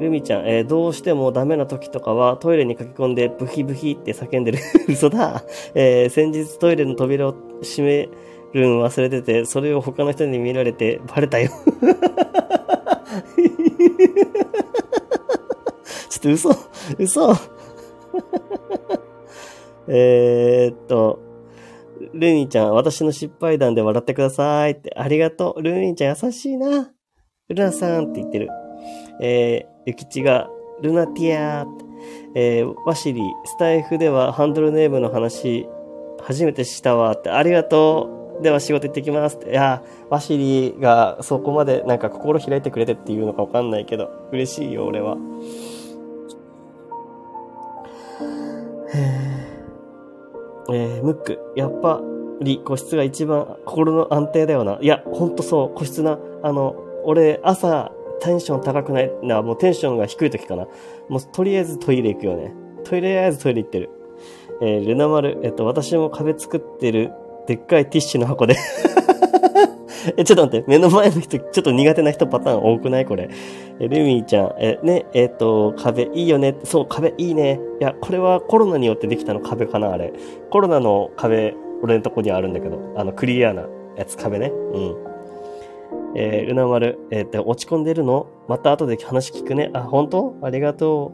[0.00, 4.58] ルミちゃん、えー、どうしてもダメな時とかはトイレに駆け込んでブヒブヒって叫んでる。
[4.88, 5.42] 嘘だ。
[5.74, 8.08] えー、先日トイレの扉を閉め
[8.52, 11.50] るん忘れてて、それを他の人に見られてバレたよ。
[16.08, 16.50] ちょっと嘘、
[16.98, 17.32] 嘘。
[19.88, 21.27] えっと、
[22.14, 25.62] ルミちゃん、私の失敗談で笑ってくださいって、ありがとう。
[25.62, 26.90] ルミちゃん優しいな。
[27.48, 28.48] ルナさんって言ってる。
[29.20, 30.48] えー、ゆきちが、
[30.82, 31.84] ルナティアーって。
[32.34, 35.66] えー、ワシリ、スタイフではハンドルネームの話、
[36.22, 38.42] 初めてしたわって、ありがとう。
[38.42, 39.50] では仕事行ってきますって。
[39.50, 45.16] いや、ワシリがそこまでなんか心開いてくれてっていうのかわかんないけど、嬉しいよ、俺は。
[48.94, 49.37] へー
[50.70, 52.02] えー、ムック、やっぱ
[52.40, 54.78] り個室が一番心の安定だよな。
[54.80, 56.18] いや、ほんとそう、個室な。
[56.42, 57.90] あの、俺、朝、
[58.20, 59.12] テンション高くない？
[59.22, 60.66] な、もうテンションが低い時かな。
[61.08, 62.54] もう、とりあえずトイレ行くよね。
[62.84, 63.90] とりあえずトイレ行ってる。
[64.60, 67.12] えー、ルナ丸、えっと、私も壁作ってる、
[67.46, 68.56] でっかいティッシュの箱で
[70.16, 73.06] え、ちょっと待って、目の前の人、ちょっと苦手な人パターン多くない？
[73.06, 73.28] これ。
[73.80, 76.56] え、ルミーちゃん、え、ね、えっ、ー、と、壁いいよね。
[76.64, 77.60] そう、壁いいね。
[77.80, 80.12] いや、これはコロナによってできたの壁かなあれ。
[80.50, 84.48] コロナの壁、俺のとこにあるんだけど、あの、クリアなやつ、壁ね。
[84.48, 84.96] うん。
[86.14, 88.26] えー、ルナ丸、えっ、ー、と、落ち込んでるの？
[88.48, 89.70] また後で話聞くね。
[89.74, 90.36] あ、本当？
[90.42, 91.12] ありがと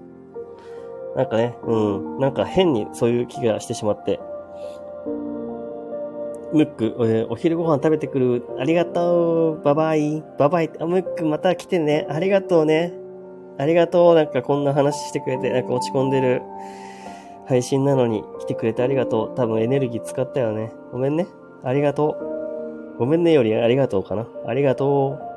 [1.14, 1.16] う。
[1.16, 2.18] なんかね、うん。
[2.18, 4.18] なんか変にそういう気がしてしまって。
[6.54, 8.44] ムック、えお昼ご飯食べてくる。
[8.58, 9.62] ありがとう。
[9.62, 10.24] バイバイ。
[10.38, 10.70] バイバイ。
[10.80, 12.06] あ、ムックまた来てね。
[12.08, 12.92] ありがとうね。
[13.58, 14.14] ありがとう。
[14.14, 16.42] なんかこんな話してくれて、なんか落ち込んでる
[17.46, 19.34] 配信なのに来てくれてありがとう。
[19.34, 20.72] 多分エネルギー使ったよね。
[20.92, 21.26] ごめんね。
[21.64, 22.16] ありがと
[22.96, 22.98] う。
[22.98, 24.28] ごめんねよりありがとうかな。
[24.46, 25.34] ありがとう。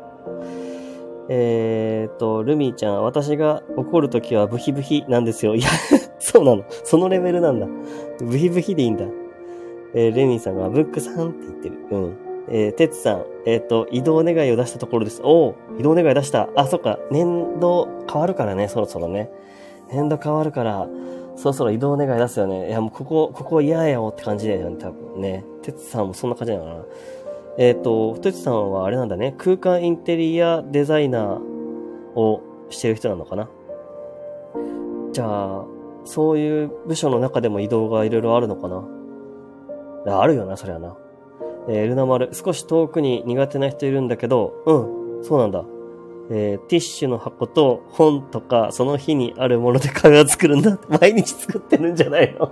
[1.30, 5.56] えー、っと、ルミーちゃん、私が怒るときはブヒブヒなんですよ。
[5.56, 5.68] いや
[6.20, 6.64] そうなの。
[6.68, 7.68] そのレベルなんだ。
[8.20, 9.06] ブヒブヒでいいんだ。
[9.94, 11.76] えー、レミーさんが、ブックさんって言ってる。
[11.92, 12.18] うん。
[12.50, 15.22] えー、てつさん、えっ、ー、と、移動願いを出したところです。
[15.24, 16.50] おお移動願い出した。
[16.56, 16.98] あ、そっか。
[17.12, 19.30] 年度変わるからね、そろそろね。
[19.92, 20.88] 年度変わるから、
[21.36, 22.70] そろそろ移動願い出すよね。
[22.70, 25.44] いや、もうここ、ここ嫌やよって感じだよね、多分ね。
[25.62, 26.86] てつさんもそんな感じだよな。
[27.58, 29.36] えっ、ー、と、てつさんはあれなんだね。
[29.38, 33.50] 空間インテリアデザイナーをしてる人なのかな。
[35.12, 35.66] じゃあ、
[36.06, 38.88] そういう部署の中でも移動がいろいろあるのかな。
[40.12, 40.96] あるよな、そりゃな。
[41.70, 45.66] えー、ルナ丸、少し遠くに苦手な人いるんだけど、うん、そうなんだ。
[46.30, 50.78] えー、ティッシュの箱と本とか、その日にあるもので会話作るんだ。
[50.90, 52.52] 毎日作ってるんじゃないの？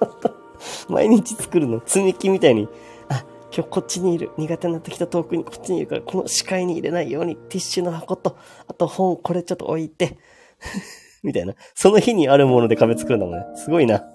[0.88, 1.82] 毎日作るの？
[1.84, 2.68] 積み木みたいに。
[3.08, 3.24] あ、
[3.54, 4.30] 今日こっちにいる。
[4.38, 10.16] 苦手なってきた遠くにこっちにいるから、この視界に入れないようにティッシュの箱と、あと本、これちょっと置いて。
[11.22, 11.54] みたいな。
[11.74, 13.44] その日にあるもので壁作るんだもんね。
[13.56, 14.06] すごいな。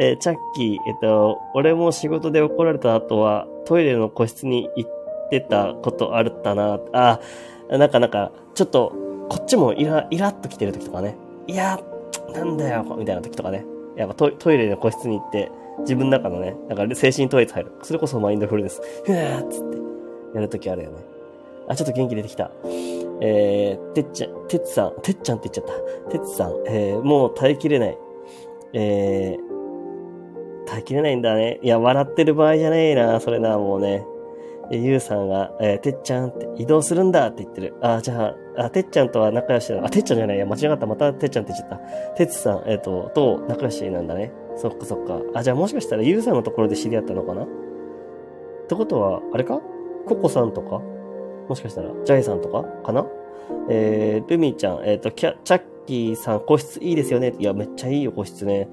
[0.00, 4.90] えー、チャッキー、えっと、俺も仕事で怒られた後は、トイレの個室に行っ
[5.28, 6.80] てたことあるったな。
[6.94, 7.20] あ、
[7.68, 8.94] なんかなんか、ちょっと、
[9.28, 11.18] こっちもイラ、イラっと来てる時とかね。
[11.46, 11.78] いや、
[12.32, 13.66] なんだよ、みたいな時とかね。
[13.94, 17.72] やっぱトトイレの個室に行って、自分の中のね、なんか精神統一入る。
[17.82, 18.80] それこそマインドフルネス。
[19.04, 19.76] ふわーっつって、
[20.34, 20.96] やるときあるよね。
[21.68, 22.50] あ、ちょっと元気出てきた。
[23.20, 26.10] えー、てっちゃん、てっさん、てっちゃんって言っちゃった。
[26.10, 27.98] てっさん、えー、もう耐えきれない。
[28.72, 29.49] えー、
[30.70, 31.58] 耐えきれないんだね。
[31.62, 34.06] いや、笑ってる場合じゃねえな、それな、もうね。
[34.70, 37.74] ゆうさんが、えー、てっちゃんって移動するんだって言ってる。
[37.80, 39.84] あ、じゃあ、あ、てっちゃんとは仲良しだ。
[39.84, 40.36] あ、てっちゃんじゃない。
[40.36, 40.86] いや、間違った。
[40.86, 42.14] またてっちゃんって言っちゃった。
[42.14, 44.32] てつさん、えっ、ー、と、と仲良しなんだね。
[44.54, 45.20] そっかそっか。
[45.34, 47.42] あ、じゃあもしかしたらゆうさんのところで知り合ったのかな？
[47.42, 47.46] っ
[48.68, 49.60] てことは、あれか？
[50.06, 50.80] ココさんとか？
[51.48, 52.62] もしかしたら、ジャイさんとか？
[52.84, 53.04] かな？
[53.68, 57.34] えー、ルミちゃん、えっ、ー、と、キャ、チャッキーさん、個室いいですよね。
[57.40, 58.68] いや、めっちゃいいよ、個室ね。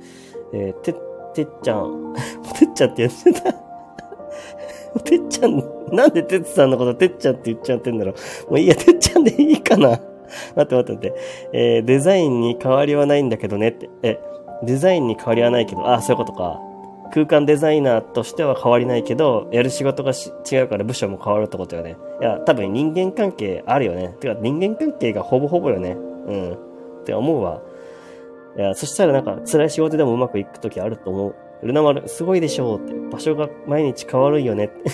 [0.53, 0.93] えー、て
[1.37, 2.13] てっちゃん。
[2.57, 3.53] てっちゃんって言ってた。
[5.03, 8.13] てっちゃん、なんでてっさんのことてっちゃんって言っちゃってんだろ
[8.47, 8.51] う。
[8.51, 9.89] もういいや、てっちゃんでいいかな。
[10.55, 11.13] 待って待って待って。
[11.53, 13.89] えー、デザインに変わりはないんだけどねって。
[14.03, 14.19] え、
[14.63, 16.59] デザインに変わりはないけど、あ、そういうことか。
[17.13, 21.95] 空間デザイナーとしては変わりないけど、やる仕事が違うから部署も変わるってことよね。
[22.19, 24.15] いや、多分人間関係あるよね。
[24.19, 25.91] てか人間関係がほぼほぼよね。
[25.91, 26.53] うん。
[27.01, 27.61] って思うわ。
[28.57, 31.35] いや、そしたらなんか辛い仕事でもうまくいくときあると思う。
[31.63, 32.93] ルナ丸、すごいでしょうって。
[33.11, 34.91] 場所が毎日変わるよねって。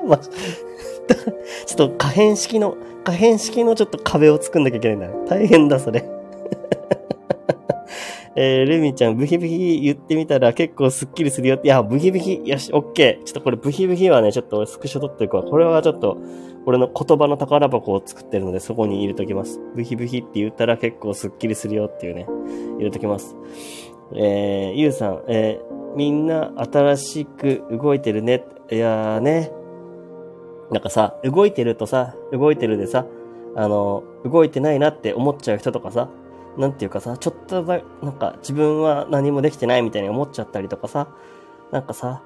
[0.06, 5.08] ま、ちょっと可変式の、可変式のちょっと壁を作んなきゃいけないんだ。
[5.28, 6.04] 大変だ、それ。
[8.36, 11.68] えー、ルミちゃん、ブヒブヒ言ってみたら結構スッキリするよって。
[11.68, 13.24] いや、ブヒブヒ、よし、オッケー。
[13.24, 15.44] ちょっとこれブヒブヒはね、ちょっとスクショ撮っていくわ。
[15.44, 16.18] これはちょっと、
[16.66, 19.60] 俺の言葉の宝箱を作ってるので、そこに入れときます。
[19.76, 22.26] ブヒブヒって言ったら結構スッキリするよっていうね、
[22.78, 23.36] 入れときます。
[24.16, 28.44] えー、ゆうさん、えー、みんな新しく動いてるね。
[28.70, 29.52] いやーね。
[30.70, 33.06] なんかさ、動いてるとさ、動いてるでさ、
[33.54, 36.08] あの、動いてないなって思っちゃう人とかさ、
[36.56, 41.08] なんていうかさ、ちょっとだ、なんか自分は何もできてないみたいに思っちゃったりとかさ、
[41.72, 42.22] なんかさ、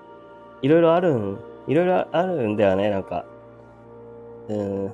[0.63, 3.25] いろいろあるん、いろいろあるんだよね、なんか。
[4.49, 4.93] うん。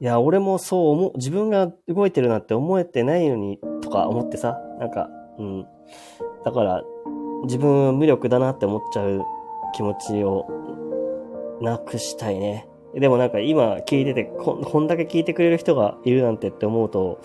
[0.00, 5.08] いや、俺もそう思う、自分が動いてるなんて思えてないのに、とか思ってさ、なんか、
[5.38, 5.66] うん。
[6.44, 6.82] だから、
[7.44, 9.22] 自分無力だなって思っちゃう
[9.74, 10.46] 気持ちを
[11.60, 12.66] なくしたいね。
[12.94, 17.20] でもなんか今聞いててこ、こんだけ聞いてくれる人がいるなんてって思うと、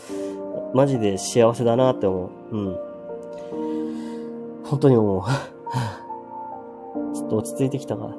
[0.73, 2.57] マジで幸せだなって思う。
[2.57, 2.77] うん。
[4.63, 5.21] 本当に思う。
[7.15, 8.15] ちょっと落ち着いてきたか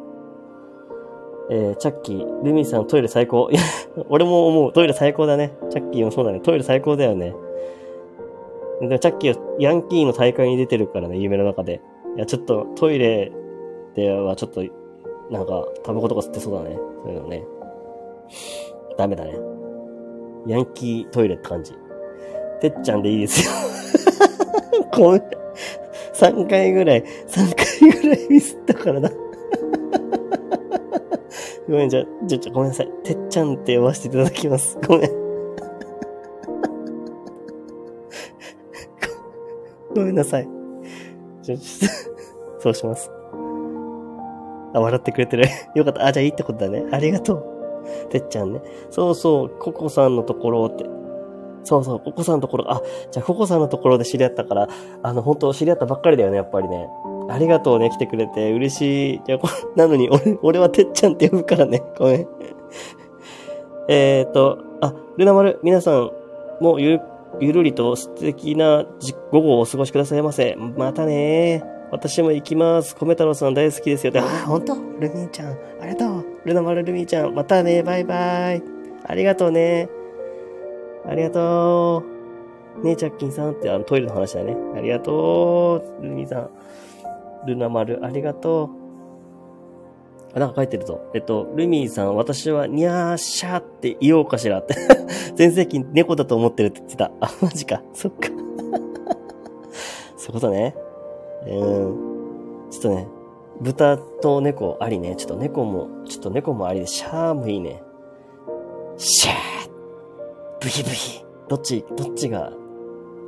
[1.53, 3.51] えー、チャッキー、ルミさんトイレ最高。
[3.51, 3.61] いや、
[4.09, 4.73] 俺も思う。
[4.73, 5.53] トイレ最高だね。
[5.71, 6.39] チャッキーもそうだね。
[6.39, 7.35] トイレ最高だよね。
[8.81, 11.83] でチャッキーはヤンキーの大会に出てるからね、夢の中で。
[12.17, 13.33] いや、ちょっとトイレ
[13.95, 14.63] ではちょっと
[15.31, 16.79] なんか、タバコとか吸ってそうだね。
[17.03, 17.45] そういうのね。
[18.97, 19.35] ダメだね。
[20.47, 21.73] ヤンキートイレって感じ。
[22.61, 23.53] てっちゃんでいいですよ。
[24.93, 25.23] ごめん。
[26.15, 29.11] 3回ぐらい、3回ぐらいミスったからな。
[31.67, 32.91] ごめん、じゃ、じゃ、じゃ、ごめんなさい。
[33.05, 34.77] てっちゃんって呼ばせていただきます。
[34.87, 35.11] ごめん。
[39.95, 40.49] ごめんなさい。
[41.43, 41.57] じゃ、
[42.59, 43.11] そうします。
[44.73, 45.45] あ、笑ってくれてる。
[45.75, 46.07] よかった。
[46.07, 46.85] あ、じゃあいいってことだね。
[46.91, 47.45] ありがとう。
[48.11, 48.61] てっちゃんね。
[48.91, 50.85] そうそう、ココさんのところって。
[51.65, 54.69] そうそう、ココさんのところ、あ、じゃあココさんのところで知り合ったから、
[55.03, 56.89] あの、本当知り合ったばっかりだよね、やっぱりね。
[57.29, 58.53] ありがとうね、来てくれて。
[58.53, 59.21] 嬉しい。
[59.25, 59.39] じゃ、
[59.77, 61.83] なのに、俺、俺はてっちゃんって呼ぶからね。
[61.99, 62.27] ごめん。
[63.89, 66.11] えっと、あ、ルナ丸、皆さん
[66.61, 67.01] もゆ、
[67.41, 68.85] ゆるりと素敵な
[69.31, 70.57] 午後をお過ごしくださいませ。
[70.57, 71.80] またねー。
[71.91, 72.95] 私も行きます。
[72.95, 74.13] 米太郎さん大好きですよ。
[74.17, 74.75] あ、本当？
[74.75, 75.59] ルミーちゃん。
[75.81, 76.25] ありがとう。
[76.45, 77.35] ルナマルルミーちゃん。
[77.35, 77.83] またね。
[77.83, 78.63] バイバイ。
[79.05, 79.89] ありがとうね。
[81.07, 82.05] ありがと
[82.79, 82.85] う。
[82.85, 84.57] ねえ、チャッキンさんってあのトイレの話だね。
[84.77, 86.03] ありがとう。
[86.03, 86.51] ルミーさん。
[87.47, 90.37] ルナマル、ありがとう。
[90.37, 91.01] あ、なんか書いてるぞ。
[91.15, 94.77] えっと、ルミーさん、私は、にゃーしゃーって言おうかしらって。
[95.35, 97.11] 全盛期猫だと思ってるって言ってた。
[97.21, 97.83] あ、マジか。
[97.95, 98.29] そっか。
[100.17, 100.75] そういうことね。
[101.47, 102.71] うん。
[102.71, 103.09] ちょっとね、
[103.61, 105.17] 豚と猫ありね。
[105.17, 107.83] ちょっと猫も、ちょっと猫もありで、シャーもいいね。
[108.97, 109.35] シャー
[110.61, 112.53] ブヒブヒどっち、どっちが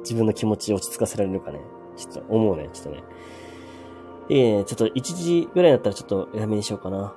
[0.00, 1.60] 自分の気持ちを落ち着かせられるかね。
[1.96, 3.04] ちょっと思うね、ちょっとね。
[4.28, 7.14] いいね、ちょっと1時ぐらいだったらちょっとやめにしようかな。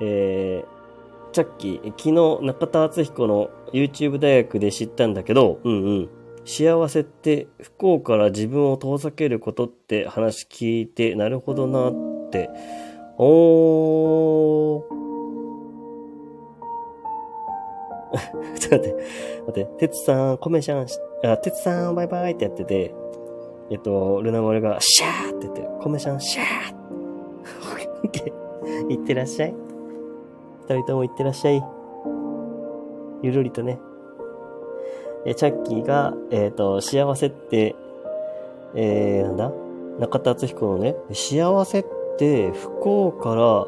[0.00, 6.08] えー、チャッキー、昨日中田敦彦の YouTube 大学で知ったんだけど、うんうん。
[6.46, 12.48] 幸せって不幸から自分を遠ざけることって話聞いて、なるほどなって。
[13.18, 14.96] おー。
[18.58, 18.94] ちょっと待って、
[19.46, 20.86] 待って、てつさん、コメシャン、
[21.28, 22.94] あ、てつさん、バイバイってやってて、
[23.70, 28.32] えっと、ルナモレが、シャーって言って、コメシャン、シャーって、
[28.88, 29.54] いってらっしゃい。
[30.68, 31.62] 二人ともいってらっしゃい。
[33.22, 33.80] ゆるりとね。
[35.26, 37.74] えチャッキーが、えっ、ー、と、幸せって、
[38.74, 39.52] えー、なんだ？
[39.98, 41.84] 中田敦彦のね、幸せっ
[42.18, 43.66] て不幸から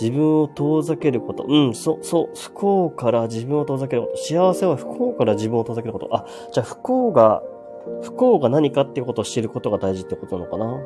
[0.00, 1.44] 自分を遠ざけること。
[1.46, 4.16] うん、そう、そう、不幸から自分を遠ざけること。
[4.16, 6.08] 幸せは不幸から自分を遠ざけること。
[6.10, 7.42] あ、じゃあ不幸が、
[8.02, 10.80] 不幸が何かっていうことを知ることが大事ってことなのかな？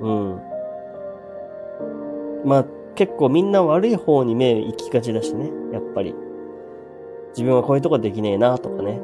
[0.00, 0.40] うん。
[2.44, 6.14] まあ、結構みんな悪い方に目行きがちだしね、やっぱり。
[7.30, 9.00] 自分はこういうとこできねえなとかね。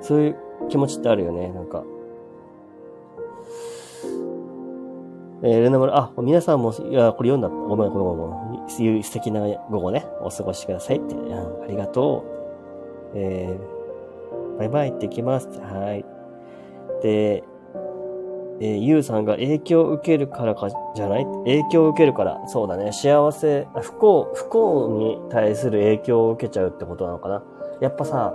[0.00, 0.36] そういう
[0.68, 1.84] 気持ちってあるよね、なんか。
[5.42, 7.48] えー、ルナル、あ、皆さんも、いや、これ読んだ。
[7.48, 9.02] ごめん、ごめん、ごめん。
[9.02, 11.14] 素敵な午後ね、お過ごしくださいって。
[11.14, 12.24] うん、ありがと
[13.14, 13.18] う。
[13.18, 15.48] えー、バイバイ行ってきます。
[15.60, 16.04] はい。
[17.02, 17.42] で、
[18.62, 21.24] えー、ゆうさんが影響を受けるからかじゃない？
[21.24, 22.40] 影響を受けるから。
[22.46, 22.92] そうだね。
[22.92, 27.42] 幸せ、不幸、不幸に対する影響を受けちゃうってことなのかな。
[27.80, 28.34] やっぱさ、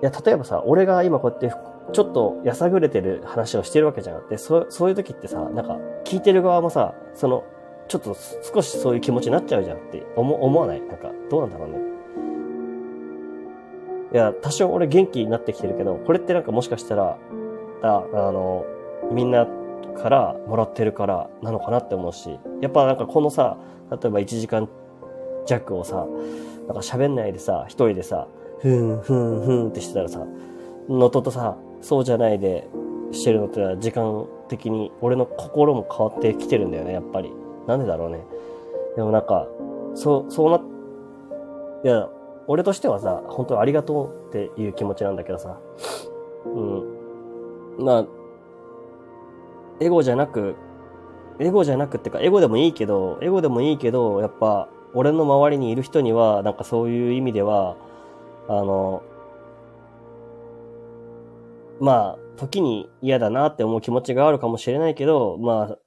[0.00, 1.52] いや、例えばさ、俺が今こうやって
[1.92, 4.28] ちょっとやさぐれてる話をしてるわけじゃん。
[4.28, 7.44] で、そそういう時ってさ、なんか、聞いてる側もさ、その、
[7.88, 8.16] ちょっと
[8.54, 10.80] 少しそういう気持ちになっちゃうじゃんって思思わない？
[10.80, 11.78] なんか、どうなんだろうね。
[14.12, 17.18] いや、多少俺元気になってきてるけど、これってなんかもしかしたら、
[17.82, 18.64] ああの、
[19.12, 19.46] みんな
[19.96, 23.56] からもらってるからなのかなって思うし、やっぱなんかこのさ、
[23.90, 24.68] 例えば1時間
[25.46, 26.06] 弱をさ、
[26.66, 28.26] なんか喋んないでさ、一人でさ、
[28.60, 30.26] ふんふんふんってしてたらさ、
[30.88, 32.68] のととさ、そうじゃないで
[33.10, 37.32] してるのってのは時間的に俺の心も変わってきてるんだよね、やっぱり。
[37.66, 38.24] なんでだろうね。
[38.96, 39.46] でもなんか、
[39.94, 40.60] そう、そうな、
[41.84, 42.08] いや、
[42.46, 45.58] 俺としてはさ、本当にありがとうっていう気持ちなんだけどさ、
[46.46, 46.84] うん。
[47.78, 48.06] まあ、
[49.82, 50.54] エゴじゃなく、
[51.40, 57.76] エゴじゃなくってか、エゴでもいいけど、エゴでもいいけど、やっぱ、俺の周りにいる人には、なんかそういう意味では、
[58.48, 59.02] あの、
[61.80, 65.78] まあ、時に嫌だなって思う気持ちがあるかもしれないけど、まあ、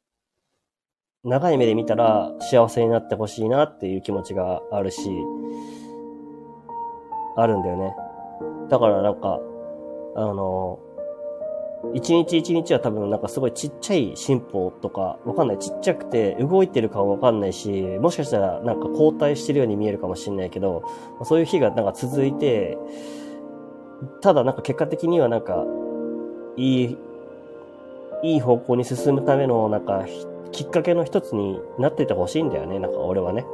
[1.23, 5.09] 長い目で見たら幸せになってほしいなっていう気持ちがあるし、
[7.37, 7.95] あるんだよね。
[8.69, 9.39] だからなんか、
[10.15, 10.79] あの、
[11.93, 15.59] 一日一日は多分なんかすごいちっちゃい進歩とか、わかんない。
[15.59, 17.69] ちっちゃくて動いてるかわかんないし、
[17.99, 20.83] もしかしたらなんか後退してるように見えるかもしれないけど、
[21.23, 22.77] そういう日がなんか続いて、
[24.21, 25.63] ただなんか結果的にはなんか、
[26.57, 26.97] いい、
[28.23, 30.05] いい方向に進むためのなんか
[30.51, 33.45] きっかけの一つになっててほしいんだよね、なんか俺はね。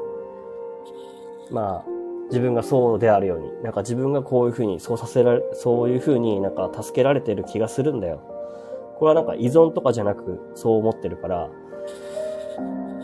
[1.52, 2.01] まあ、
[2.32, 8.22] 自分がそうであるように、なんか自分がこういうふうに、そうさせられ、そういうふうになんか助けられてる気がするんだよ。
[8.98, 11.50] これはなんか依存とかじゃなく、そう思ってるから、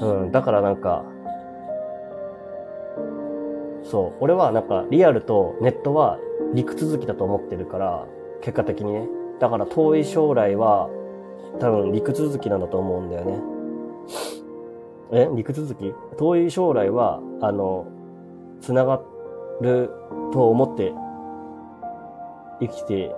[0.02, 1.04] うん、だからなんか、
[3.84, 6.20] そう、俺はなんかリアルとネットは
[6.54, 8.06] 陸続きだと思ってるから、
[8.42, 9.10] 結果的にね。
[9.40, 10.90] だから遠い将来は
[11.60, 13.40] 多分陸続きなんだと思うんだよね。
[15.12, 15.94] え陸続き？
[16.18, 17.88] 遠い将来は、あの、
[18.62, 19.17] 繋がって
[19.62, 19.90] る
[20.34, 20.94] と思って
[22.60, 23.16] 生きて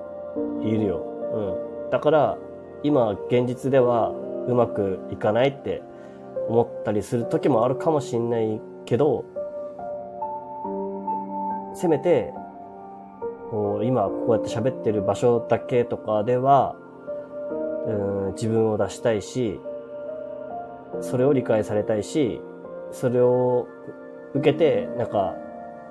[0.62, 1.06] いるよ。
[1.34, 1.90] うん。
[1.92, 2.38] だから、
[2.84, 4.12] 今、現実では
[4.48, 5.82] うまくいかないって
[6.48, 9.26] 思ったりする時もあるかもしんないけど、
[11.74, 12.34] せめて、
[13.52, 16.76] こう今こうやって喋ってる場所だけとかでは、
[17.88, 17.92] う
[18.30, 19.60] ん、自分を出したいし、
[21.02, 22.42] それを理解されたいし、
[22.92, 23.68] それを
[24.34, 25.36] 受けて、なんか、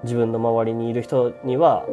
[0.05, 1.84] 自分の周りにいる人には、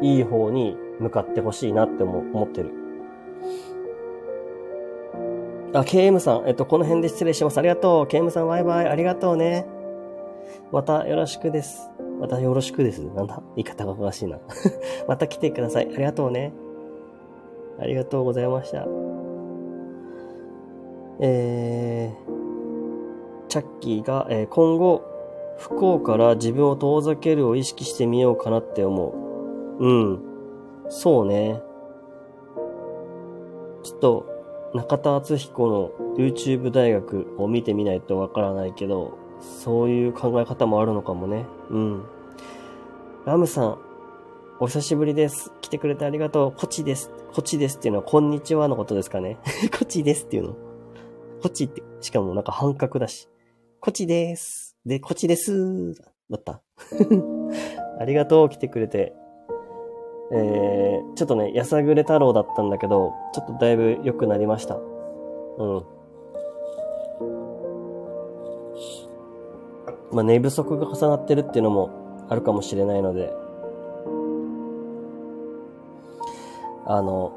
[0.00, 2.70] いい方に向かってほしいなって思ってる。
[5.74, 7.58] あ、KM さん、えっと、この辺で失礼します。
[7.58, 8.04] ありがとう。
[8.06, 8.86] KM さん、バイバイ。
[8.88, 9.66] ありがとうね。
[10.72, 11.90] またよろしくです。
[12.20, 13.00] またよろしくです。
[13.00, 13.42] なんだ？
[13.56, 14.38] 言い方がおかしいな。
[15.06, 15.88] また来てください。
[15.94, 16.52] ありがとうね。
[17.78, 18.86] ありがとうございました。
[21.20, 25.02] えー、チャッキーが、えー、今後、
[25.58, 29.10] 不幸から自分を遠ざけるを意識してみようかなって思
[29.80, 29.84] う。
[29.84, 30.22] うん。
[30.88, 31.60] そうね。
[33.82, 34.26] ちょっと、
[34.74, 41.46] 中田敦彦の YouTube 大学を見てみないとわからないけど、そういう考え方もあるのかもね。
[41.70, 42.04] うん。
[43.24, 43.78] ラムさん、
[44.60, 45.52] お久しぶりです。
[45.60, 46.52] 来てくれてありがとう。
[46.52, 47.10] こちです。
[47.32, 49.38] こちですっていうのは、こんにちはのことですかね。
[49.76, 50.56] こちですっていうの。
[51.42, 53.28] こちって、しかもなんか半角だし。
[53.80, 54.67] こちです。
[54.88, 55.94] で、こっちです。
[56.30, 56.62] だった。
[58.00, 59.14] ありがとう、来てくれて。
[60.32, 64.76] えー、ちょっとね、やさぐれ太郎だったんだけど、ちょっとだいぶ良くなりました。
[64.76, 65.82] うん。
[70.10, 71.90] まあ、寝不足が重なってるっていうのも
[72.30, 73.30] あるかもしれないので、
[76.86, 77.32] あの、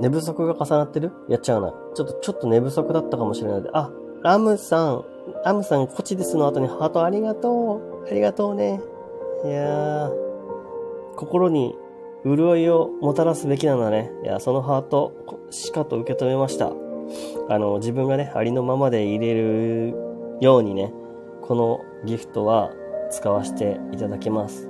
[0.00, 1.12] 寝不足が重なってる？
[1.28, 1.72] やっちゃうな。
[1.94, 5.13] ちょっと、ちょっと寝不足だったかもしれないで、あ、ラムさん、
[5.44, 8.08] ラムさん、こっちですの後にハートありがとう。
[8.08, 8.80] ありがとうね。
[9.44, 10.12] いやー、
[11.16, 11.76] 心に
[12.24, 14.10] 潤いをもたらすべきなんだね。
[14.22, 15.12] いや、そのハート、
[15.50, 16.72] しかと受け止めました。
[17.48, 19.94] あの、自分がね、ありのままで入れる
[20.40, 20.92] ようにね、
[21.42, 22.70] このギフトは
[23.10, 24.68] 使わせていただきます。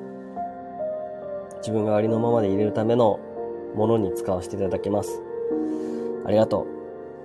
[1.58, 3.18] 自分がありのままで入れるための
[3.74, 5.22] ものに使わせていただきます。
[6.26, 6.66] ありがと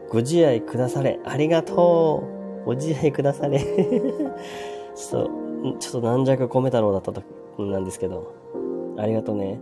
[0.07, 0.11] う。
[0.11, 1.19] ご自愛くだされ。
[1.25, 2.38] ありがとう。
[2.69, 3.57] ご自愛くだされ。
[3.59, 7.23] ちょっと、ちょっと軟弱込め太郎だったと、
[7.57, 8.31] なんですけど。
[8.95, 9.59] ありがとうね。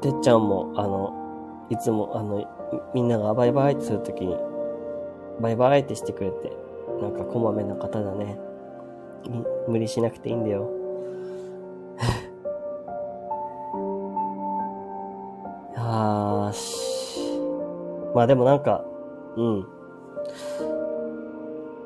[0.00, 2.44] てっちゃんも、あの、いつも、あの、
[2.92, 4.36] みんながバイバイってするときに、
[5.40, 6.50] バイバイってしてくれて、
[7.00, 8.36] なんかこまめな方だね。
[9.68, 10.68] 無理しなくていいんだよ。
[15.78, 17.38] よし。
[18.12, 18.84] まあでもなんか、
[19.36, 19.73] うん。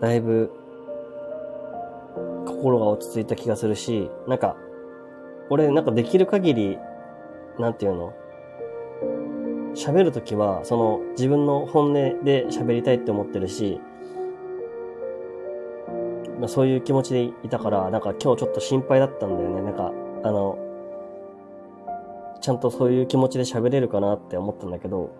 [0.00, 0.50] だいぶ、
[2.46, 4.56] 心が落ち着いた気がするし、なんか、
[5.50, 6.78] 俺なんかできる限り、
[7.58, 8.12] なんていうの？
[9.74, 13.80] 喋るときは、その自分の本音で喋りたいって思ってるし、
[16.40, 19.62] まあ、そういう気持ちでいたから、なんか今日ちょっと心配だったんだよね。
[19.62, 20.58] なんか、あの、
[22.40, 25.10] ちゃんとそういう気持ちで喋れるかなって思ったんだけど、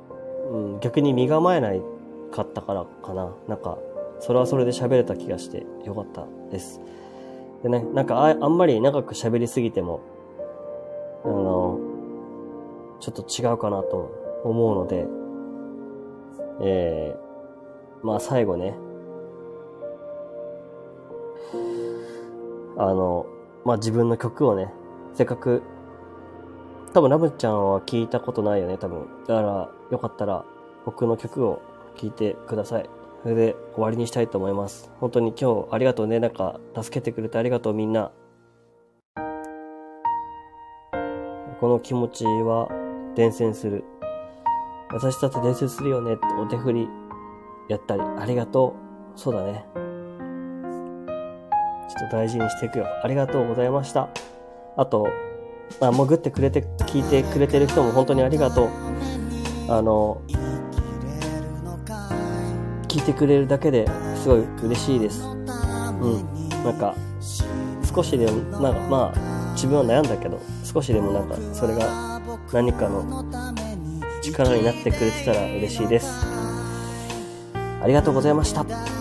[0.53, 1.83] うん、逆に身構えない
[2.31, 3.35] かったからかな。
[3.49, 3.79] なんか、
[4.21, 6.81] それはそれで喋れた気がしてよかったです。
[7.63, 10.01] でね、なんかああんまり長く喋りすぎても、
[11.25, 11.79] あの、
[13.01, 15.07] ちょっと違うかなと思うので、
[16.61, 18.75] えー、まあ最後ね、
[22.77, 23.27] あの、
[23.65, 24.73] まあ自分の曲をね、
[25.15, 25.63] せっかく、
[26.93, 29.07] 多分ラブちゃんは聞いたことないよね、多分。
[29.27, 30.45] だから、よかったら
[30.85, 31.61] 僕の曲を
[31.99, 32.89] 聴いてください。
[33.23, 34.91] それで終わりにしたいと思います。
[35.01, 36.21] 本当に今日ありがとうね。
[36.21, 38.13] なんか、助けてくれてありがとうみんな。
[41.61, 42.69] この気持ちは
[43.17, 43.85] 伝染する。
[44.93, 46.89] 私だって伝染するよねってお手振り
[47.69, 48.77] やったり、ありがと
[49.17, 49.19] う。
[49.19, 49.67] そうだね。
[49.75, 52.87] ちょっと大事にしていくよ。
[53.03, 54.09] ありがとうございました。
[54.77, 55.09] あと、
[55.81, 58.69] あ、潜ってくれて、聞いてくれてる人も本当にありがとう。
[59.69, 60.23] あの、
[62.99, 63.87] 聞いてくれるだけで
[64.17, 65.23] すごい嬉しいです。
[65.23, 66.49] うん。
[66.65, 66.97] なんか、
[67.95, 72.21] 少しでも、なんかまあ、自分は悩んだけど、少しでもなんか、それが
[72.53, 73.25] 何かの
[74.21, 76.27] 力になってくれてたら嬉しいです。
[77.81, 78.98] ありがとうございました。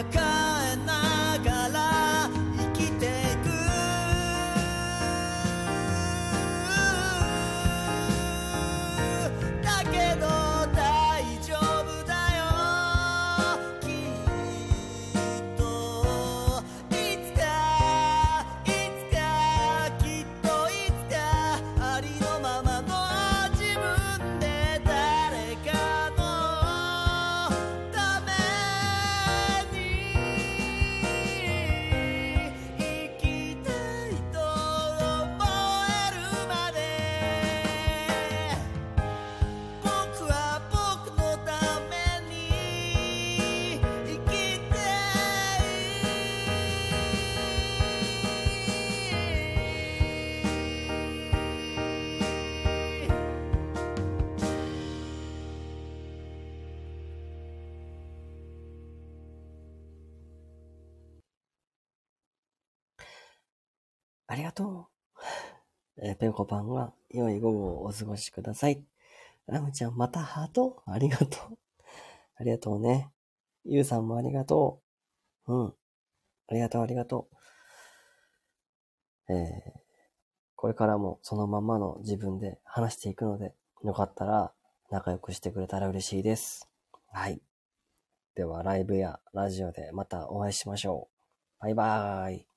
[0.00, 0.47] あ
[66.20, 68.82] えー、ペコパンが良い午後をお過ごしください。
[69.46, 70.82] ラムちゃん、またハート？
[70.86, 71.58] ありがとう。
[72.36, 73.10] ありがとうね。
[73.64, 74.80] ゆうさんもありがと
[75.46, 75.54] う。
[75.54, 75.74] うん。
[76.48, 77.28] ありがとう、ありがと
[79.28, 79.32] う。
[79.32, 79.80] えー、
[80.54, 83.54] これからもそのままの自分で話していくので、
[83.84, 84.52] よかったら
[84.90, 86.68] 仲良くしてくれたら嬉しいです。
[87.10, 87.40] はい。
[88.34, 91.08] では、ライブやラジオでまたお会いしましょ
[91.60, 91.62] う。
[91.62, 92.47] バイバーイ。